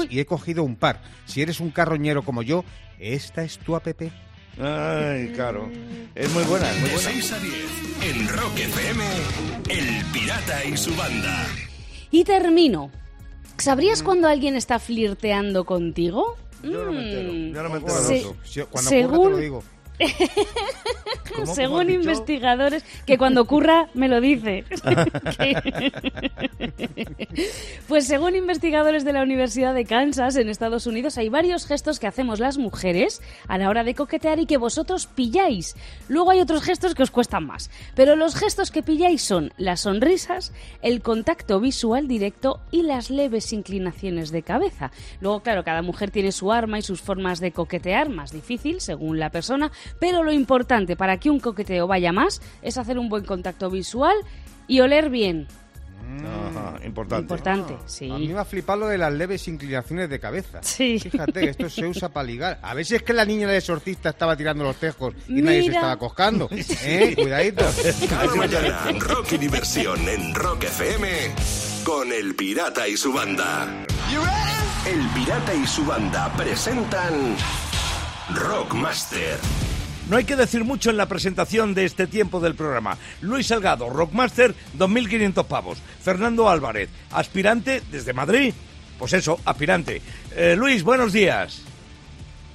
y 0.10 0.20
he 0.20 0.26
cogido 0.26 0.64
un 0.64 0.76
par. 0.76 1.02
Si 1.26 1.42
eres 1.42 1.60
un 1.60 1.72
carroñero 1.72 2.24
como 2.24 2.42
yo, 2.42 2.66
esta 3.00 3.44
es 3.44 3.58
tu 3.60 3.76
app. 3.76 3.88
Ay, 4.60 5.32
claro. 5.34 5.70
Es 6.16 6.32
muy 6.32 6.44
buena, 6.44 6.70
es 6.72 6.80
muy 6.80 6.90
De 6.90 6.96
buena. 6.96 7.12
6 7.12 7.32
a 7.34 7.40
10 7.40 7.56
en 8.04 8.28
Rock 8.28 8.60
FM, 8.60 9.04
El 9.70 10.06
Pirata 10.12 10.66
y 10.66 10.78
su 10.78 10.96
banda. 10.96 11.48
Y 12.12 12.24
termino. 12.24 12.92
¿Sabrías 13.58 14.04
cuando 14.04 14.28
alguien 14.28 14.56
está 14.56 14.80
flirteando 14.80 15.66
contigo? 15.66 16.36
Yo 16.64 16.86
no 16.86 16.92
me 16.92 17.04
entero, 17.04 17.34
Mm. 17.34 17.54
yo 17.54 17.64
no 17.64 17.70
me 17.70 17.78
entero 17.78 18.00
de 18.00 18.06
Se- 18.08 18.18
eso. 18.20 18.36
Si- 18.44 18.62
Cuando 18.62 18.90
ocurre, 18.90 19.02
te 19.02 19.12
según, 19.12 19.32
lo 19.32 19.38
digo. 19.38 19.64
¿Cómo 21.34 21.54
Según 21.54 21.90
investigadores, 21.90 22.84
que 23.06 23.18
cuando 23.18 23.42
ocurra 23.42 23.88
me 23.94 24.08
lo 24.08 24.22
dice. 24.22 24.64
pues 27.88 28.08
según 28.08 28.36
investigadores 28.36 29.06
de 29.06 29.14
la 29.14 29.24
Universidad 29.24 29.74
de 29.74 29.86
Kansas 29.86 30.36
en 30.36 30.50
Estados 30.50 30.88
Unidos, 30.88 31.18
hay 31.18 31.30
varios 31.30 31.66
gestos 31.66 32.00
que 32.00 32.08
hacemos 32.08 32.40
las 32.40 32.58
mujeres 32.58 33.22
a 33.48 33.58
la 33.58 33.70
hora 33.70 33.84
de 33.84 33.96
coquetear 33.96 34.40
y 34.40 34.46
que 34.46 34.58
vosotros 34.58 35.08
pilláis. 35.08 35.76
Luego 36.08 36.32
hay 36.32 36.42
otros 36.42 36.64
gestos 36.64 36.96
que 36.96 37.04
os 37.04 37.12
cuestan 37.12 37.46
más. 37.46 37.70
Pero 37.96 38.16
los 38.16 38.36
gestos 38.36 38.72
que 38.72 38.84
pilláis 38.84 39.22
son 39.22 39.54
las 39.58 39.82
sonrisas, 39.82 40.54
el 40.82 41.02
contacto 41.02 41.60
visual 41.60 42.08
directo 42.08 42.62
y 42.72 42.84
las 42.84 43.10
leves 43.10 43.54
inclinaciones 43.54 44.32
de 44.32 44.44
cabeza. 44.44 44.92
Luego, 45.22 45.42
claro, 45.42 45.64
cada 45.64 45.82
mujer 45.82 46.12
tiene 46.12 46.32
su 46.32 46.52
arma 46.52 46.80
y 46.80 46.82
sus 46.82 47.02
formas 47.02 47.40
de 47.40 47.52
coquetear, 47.52 48.10
más 48.10 48.32
difícil 48.32 48.82
según 48.82 49.20
la 49.20 49.30
persona, 49.30 49.72
pero 50.00 50.24
lo 50.24 50.32
importante 50.32 50.96
para 50.96 51.18
que 51.18 51.30
un 51.30 51.40
coqueteo 51.40 51.88
vaya 51.88 52.12
más 52.12 52.42
es 52.62 52.78
hacer 52.78 52.98
un 52.98 53.10
buen 53.10 53.26
contacto 53.26 53.70
visual 53.70 54.16
y 54.68 54.80
oler 54.80 55.10
bien. 55.10 55.48
Ajá, 56.22 56.86
importante. 56.86 57.24
Importante, 57.24 57.78
sí. 57.86 58.10
A 58.10 58.18
mí 58.18 58.28
me 58.28 58.40
ha 58.40 58.46
flipado 58.46 58.82
lo 58.82 58.88
de 58.88 58.98
las 58.98 59.12
leves 59.14 59.48
inclinaciones 59.48 60.10
de 60.10 60.20
cabeza. 60.20 60.62
Sí. 60.62 61.00
Fíjate 61.00 61.42
que 61.42 61.50
esto 61.50 61.70
se 61.70 61.88
usa 61.88 62.10
para 62.10 62.28
ligar. 62.28 62.60
A 62.62 62.74
ver 62.74 62.86
si 62.86 62.96
es 62.96 63.04
que 63.04 63.14
la 63.14 63.26
niña 63.26 63.48
de 63.48 63.58
exorcista 63.58 64.10
estaba 64.10 64.36
tirando 64.36 64.64
los 64.64 64.76
tejos 64.76 65.14
y 65.28 65.42
nadie 65.42 65.64
se 65.64 65.72
estaba 65.72 65.98
coscando. 65.98 66.50
¿Eh? 66.84 67.14
Cuidadito. 67.16 67.66
Cada 68.10 68.36
mañana, 68.36 68.82
rock 69.00 69.34
y 69.34 69.38
diversión 69.38 70.08
en 70.08 70.36
Rock 70.36 70.66
FM 70.66 71.10
con 71.84 72.12
El 72.12 72.36
Pirata 72.36 72.88
y 72.88 72.96
su 72.96 73.12
banda. 73.12 73.86
El 74.86 75.08
Pirata 75.16 75.54
y 75.54 75.66
su 75.66 75.86
banda 75.86 76.32
presentan 76.36 77.36
Rockmaster. 78.36 79.40
No 80.10 80.18
hay 80.18 80.26
que 80.26 80.36
decir 80.36 80.64
mucho 80.66 80.90
en 80.90 80.98
la 80.98 81.06
presentación 81.08 81.74
de 81.74 81.86
este 81.86 82.08
tiempo 82.08 82.40
del 82.40 82.56
programa. 82.56 82.98
Luis 83.22 83.48
Salgado, 83.48 83.90
Rockmaster, 83.90 84.54
2.500 84.78 85.46
pavos. 85.46 85.78
Fernando 86.02 86.50
Álvarez, 86.50 86.90
aspirante 87.12 87.82
desde 87.90 88.12
Madrid. 88.14 88.54
Pues 89.00 89.14
eso, 89.14 89.40
aspirante. 89.46 90.02
Eh, 90.36 90.56
Luis, 90.58 90.84
buenos 90.84 91.14
días. 91.14 91.62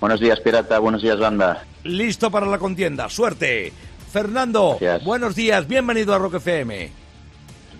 Buenos 0.01 0.21
días, 0.21 0.39
pirata. 0.41 0.79
Buenos 0.79 1.03
días, 1.03 1.19
banda. 1.19 1.65
Listo 1.85 2.31
para 2.31 2.47
la 2.47 2.59
contienda. 2.59 3.09
Suerte. 3.09 3.73
Fernando, 4.13 4.77
Gracias. 4.81 5.05
buenos 5.05 5.35
días. 5.35 5.67
Bienvenido 5.67 6.15
a 6.15 6.19
Rock 6.19 6.35
FM. 6.35 6.91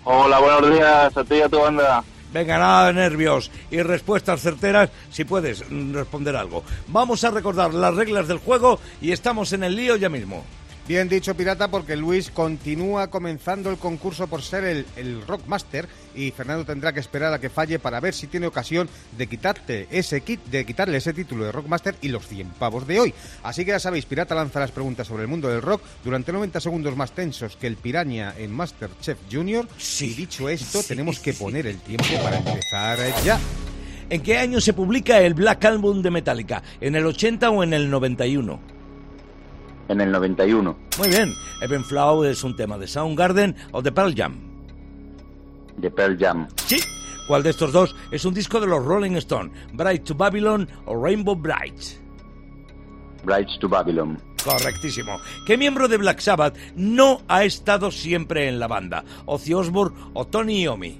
Hola, 0.03 0.39
buenos 0.39 0.73
días 0.73 1.15
a 1.17 1.23
ti 1.23 1.35
y 1.35 1.41
a 1.41 1.49
tu 1.49 1.59
banda. 1.59 2.03
Venga, 2.31 2.59
nada 2.59 2.87
de 2.87 2.93
nervios 2.93 3.49
y 3.71 3.81
respuestas 3.81 4.41
certeras 4.41 4.89
si 5.11 5.23
puedes 5.23 5.63
mm, 5.69 5.93
responder 5.93 6.35
algo. 6.35 6.63
Vamos 6.87 7.23
a 7.23 7.31
recordar 7.31 7.73
las 7.73 7.95
reglas 7.95 8.27
del 8.27 8.37
juego 8.37 8.79
y 9.01 9.11
estamos 9.11 9.51
en 9.53 9.63
el 9.63 9.75
lío 9.75 9.95
ya 9.95 10.09
mismo. 10.09 10.45
Bien 10.89 11.07
dicho, 11.07 11.35
pirata, 11.35 11.67
porque 11.67 11.95
Luis 11.95 12.31
continúa 12.31 13.11
comenzando 13.11 13.69
el 13.69 13.77
concurso 13.77 14.25
por 14.25 14.41
ser 14.41 14.63
el, 14.63 14.87
el 14.95 15.21
Rockmaster 15.21 15.87
y 16.15 16.31
Fernando 16.31 16.65
tendrá 16.65 16.91
que 16.91 16.99
esperar 16.99 17.31
a 17.31 17.39
que 17.39 17.51
falle 17.51 17.77
para 17.77 17.99
ver 17.99 18.15
si 18.15 18.25
tiene 18.25 18.47
ocasión 18.47 18.89
de 19.15 19.27
quitarte 19.27 19.87
ese 19.91 20.21
kit, 20.21 20.43
de 20.45 20.65
quitarle 20.65 20.97
ese 20.97 21.13
título 21.13 21.45
de 21.45 21.51
Rockmaster 21.51 21.93
y 22.01 22.07
los 22.07 22.27
100 22.27 22.47
pavos 22.57 22.87
de 22.87 22.99
hoy. 22.99 23.13
Así 23.43 23.65
que 23.65 23.69
ya 23.69 23.79
sabéis, 23.79 24.07
Pirata 24.07 24.33
lanza 24.33 24.61
las 24.61 24.71
preguntas 24.71 25.05
sobre 25.05 25.21
el 25.21 25.27
mundo 25.27 25.47
del 25.47 25.61
rock 25.61 25.83
durante 26.03 26.33
90 26.33 26.59
segundos 26.59 26.95
más 26.95 27.11
tensos 27.11 27.55
que 27.55 27.67
el 27.67 27.77
piraña 27.77 28.33
en 28.35 28.51
Masterchef 28.51 29.19
Junior. 29.31 29.67
Y 29.99 30.15
dicho 30.15 30.49
esto, 30.49 30.81
tenemos 30.81 31.19
que 31.19 31.33
poner 31.33 31.67
el 31.67 31.77
tiempo 31.81 32.15
para 32.23 32.37
empezar 32.37 32.97
ya. 33.23 33.39
¿En 34.09 34.23
qué 34.23 34.39
año 34.39 34.59
se 34.59 34.73
publica 34.73 35.21
el 35.21 35.35
Black 35.35 35.65
Album 35.65 36.01
de 36.01 36.09
Metallica? 36.09 36.63
¿En 36.81 36.95
el 36.95 37.05
80 37.05 37.51
o 37.51 37.61
en 37.61 37.75
el 37.75 37.91
91? 37.91 38.78
En 39.89 39.99
el 40.01 40.11
91. 40.11 40.77
Muy 40.97 41.09
bien. 41.09 41.33
Even 41.61 41.83
Flow 41.83 42.23
es 42.23 42.43
un 42.43 42.55
tema 42.55 42.77
de 42.77 42.87
Soundgarden 42.87 43.55
o 43.71 43.81
de 43.81 43.91
Pearl 43.91 44.15
Jam. 44.15 44.39
De 45.77 45.91
Pearl 45.91 46.17
Jam. 46.17 46.47
Sí. 46.65 46.77
¿Cuál 47.27 47.43
de 47.43 47.49
estos 47.49 47.71
dos 47.71 47.95
es 48.11 48.23
un 48.25 48.33
disco 48.33 48.59
de 48.59 48.67
los 48.67 48.83
Rolling 48.83 49.15
Stone? 49.17 49.51
¿Bright 49.73 50.03
to 50.03 50.15
Babylon 50.15 50.67
o 50.85 50.95
Rainbow 50.95 51.35
Bright? 51.35 51.99
Brides 53.23 53.59
to 53.59 53.67
Babylon. 53.67 54.17
Correctísimo. 54.43 55.19
¿Qué 55.45 55.57
miembro 55.57 55.87
de 55.87 55.97
Black 55.97 56.19
Sabbath 56.19 56.57
no 56.75 57.21
ha 57.27 57.43
estado 57.43 57.91
siempre 57.91 58.47
en 58.47 58.59
la 58.59 58.67
banda? 58.67 59.03
¿Ozzy 59.25 59.53
Osbourne 59.53 59.95
o 60.13 60.25
Tony 60.25 60.63
Iommi? 60.63 60.97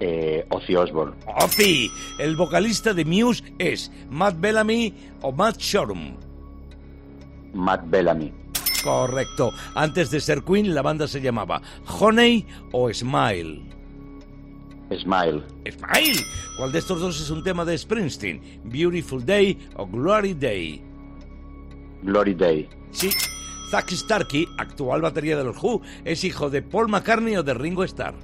Eh, 0.00 0.46
Ozzy 0.50 0.76
Osbourne. 0.76 1.14
Ozzy. 1.26 1.90
El 2.18 2.36
vocalista 2.36 2.94
de 2.94 3.04
Muse 3.04 3.44
es 3.58 3.90
Matt 4.10 4.40
Bellamy 4.40 4.94
o 5.20 5.32
Matt 5.32 5.58
Shoreham. 5.58 6.16
Matt 7.54 7.82
Bellamy. 7.88 8.32
Correcto. 8.82 9.52
Antes 9.74 10.10
de 10.10 10.20
ser 10.20 10.42
Queen, 10.42 10.74
la 10.74 10.82
banda 10.82 11.06
se 11.06 11.20
llamaba 11.20 11.62
Honey 12.00 12.46
o 12.72 12.92
Smile. 12.92 13.62
Smile. 14.98 15.42
Smile. 15.70 16.20
¿Cuál 16.58 16.72
de 16.72 16.78
estos 16.78 17.00
dos 17.00 17.20
es 17.20 17.30
un 17.30 17.42
tema 17.42 17.64
de 17.64 17.78
Springsteen? 17.78 18.60
Beautiful 18.64 19.24
Day 19.24 19.56
o 19.76 19.86
Glory 19.86 20.34
Day. 20.34 20.82
Glory 22.02 22.34
Day. 22.34 22.68
Sí. 22.90 23.08
Zack 23.70 23.90
Starkey, 23.92 24.46
actual 24.58 25.00
batería 25.00 25.38
de 25.38 25.44
los 25.44 25.56
Who, 25.62 25.80
es 26.04 26.24
hijo 26.24 26.50
de 26.50 26.60
Paul 26.60 26.88
McCartney 26.90 27.36
o 27.36 27.42
de 27.42 27.54
Ringo 27.54 27.84
Starr. 27.84 28.14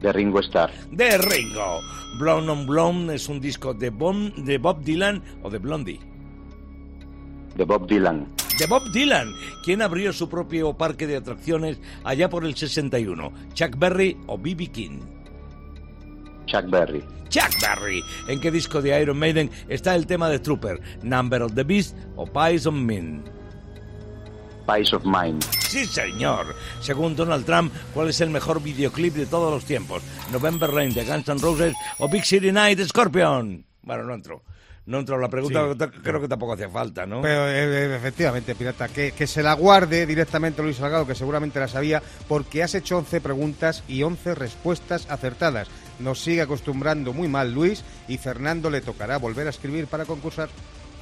De 0.00 0.12
Ringo 0.12 0.40
Starr. 0.40 0.72
De 0.90 1.16
Ringo. 1.18 1.80
Blonde 2.18 2.50
on 2.50 2.66
Blonde 2.66 3.14
es 3.14 3.28
un 3.28 3.40
disco 3.40 3.74
de, 3.74 3.90
Bon- 3.90 4.32
de 4.44 4.58
Bob 4.58 4.82
Dylan 4.82 5.22
o 5.44 5.50
de 5.50 5.58
Blondie. 5.58 6.00
De 7.56 7.64
Bob 7.64 7.86
Dylan. 7.86 8.28
De 8.58 8.66
Bob 8.66 8.90
Dylan, 8.92 9.32
quien 9.64 9.82
abrió 9.82 10.12
su 10.12 10.28
propio 10.28 10.72
parque 10.74 11.06
de 11.06 11.16
atracciones 11.16 11.78
allá 12.04 12.28
por 12.28 12.44
el 12.44 12.54
61. 12.54 13.32
Chuck 13.54 13.78
Berry 13.78 14.16
o 14.26 14.38
B.B. 14.38 14.66
King. 14.68 15.00
Chuck 16.46 16.68
Berry. 16.68 17.02
Chuck 17.28 17.50
Berry. 17.60 18.02
¿En 18.28 18.40
qué 18.40 18.50
disco 18.50 18.82
de 18.82 19.00
Iron 19.00 19.18
Maiden 19.18 19.50
está 19.68 19.94
el 19.94 20.06
tema 20.06 20.28
de 20.28 20.38
Trooper? 20.38 20.80
Number 21.02 21.42
of 21.42 21.54
the 21.54 21.62
Beast 21.62 21.96
o 22.16 22.26
Pies 22.26 22.66
of 22.66 22.74
Min. 22.74 23.24
Pies 24.66 24.92
of 24.92 25.04
Mind. 25.04 25.42
Sí, 25.60 25.86
señor. 25.86 26.54
Según 26.80 27.16
Donald 27.16 27.44
Trump, 27.44 27.72
¿cuál 27.94 28.08
es 28.10 28.20
el 28.20 28.30
mejor 28.30 28.62
videoclip 28.62 29.14
de 29.14 29.26
todos 29.26 29.52
los 29.52 29.64
tiempos? 29.64 30.02
November 30.30 30.70
Rain 30.70 30.92
de 30.92 31.04
Guns 31.04 31.28
N' 31.28 31.40
Roses 31.40 31.74
o 31.98 32.08
Big 32.08 32.24
City 32.24 32.52
Night 32.52 32.78
de 32.78 32.86
Scorpion. 32.86 33.64
Bueno, 33.82 34.04
no 34.04 34.14
entro. 34.14 34.42
No 34.86 34.98
entro. 34.98 35.18
La 35.18 35.28
pregunta 35.28 35.68
Sí. 35.72 36.00
creo 36.02 36.20
que 36.20 36.28
tampoco 36.28 36.54
hacía 36.54 36.68
falta, 36.68 37.06
¿no? 37.06 37.22
Pero 37.22 37.48
eh, 37.48 37.84
eh, 37.92 37.96
efectivamente, 37.96 38.54
pirata, 38.54 38.88
que, 38.88 39.12
que 39.12 39.26
se 39.26 39.42
la 39.42 39.54
guarde 39.54 40.06
directamente 40.06 40.62
Luis 40.62 40.76
Salgado, 40.76 41.06
que 41.06 41.14
seguramente 41.14 41.60
la 41.60 41.68
sabía, 41.68 42.02
porque 42.28 42.62
has 42.62 42.74
hecho 42.74 42.98
11 42.98 43.20
preguntas 43.20 43.84
y 43.86 44.02
11 44.02 44.34
respuestas 44.34 45.06
acertadas. 45.08 45.68
Nos 46.00 46.20
sigue 46.20 46.42
acostumbrando 46.42 47.12
muy 47.12 47.28
mal 47.28 47.52
Luis 47.52 47.84
y 48.08 48.18
Fernando 48.18 48.70
le 48.70 48.80
tocará 48.80 49.18
volver 49.18 49.46
a 49.46 49.50
escribir 49.50 49.86
para 49.86 50.04
concursar. 50.04 50.48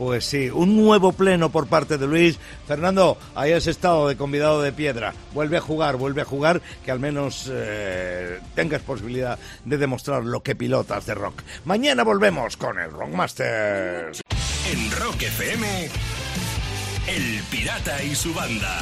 Pues 0.00 0.24
sí, 0.24 0.48
un 0.48 0.82
nuevo 0.82 1.12
pleno 1.12 1.52
por 1.52 1.66
parte 1.66 1.98
de 1.98 2.06
Luis. 2.06 2.38
Fernando, 2.66 3.18
ahí 3.34 3.52
has 3.52 3.66
estado 3.66 4.08
de 4.08 4.16
convidado 4.16 4.62
de 4.62 4.72
piedra. 4.72 5.12
Vuelve 5.34 5.58
a 5.58 5.60
jugar, 5.60 5.96
vuelve 5.96 6.22
a 6.22 6.24
jugar, 6.24 6.62
que 6.82 6.90
al 6.90 6.98
menos 6.98 7.50
eh, 7.52 8.40
tengas 8.54 8.80
posibilidad 8.80 9.38
de 9.66 9.76
demostrar 9.76 10.24
lo 10.24 10.42
que 10.42 10.56
pilotas 10.56 11.04
de 11.04 11.12
rock. 11.12 11.42
Mañana 11.66 12.02
volvemos 12.02 12.56
con 12.56 12.78
el 12.78 12.90
Rockmaster. 12.90 14.12
En 14.72 14.90
Rock 14.92 15.20
FM, 15.20 15.90
El 17.06 17.42
Pirata 17.50 18.02
y 18.02 18.14
su 18.14 18.32
banda. 18.32 18.78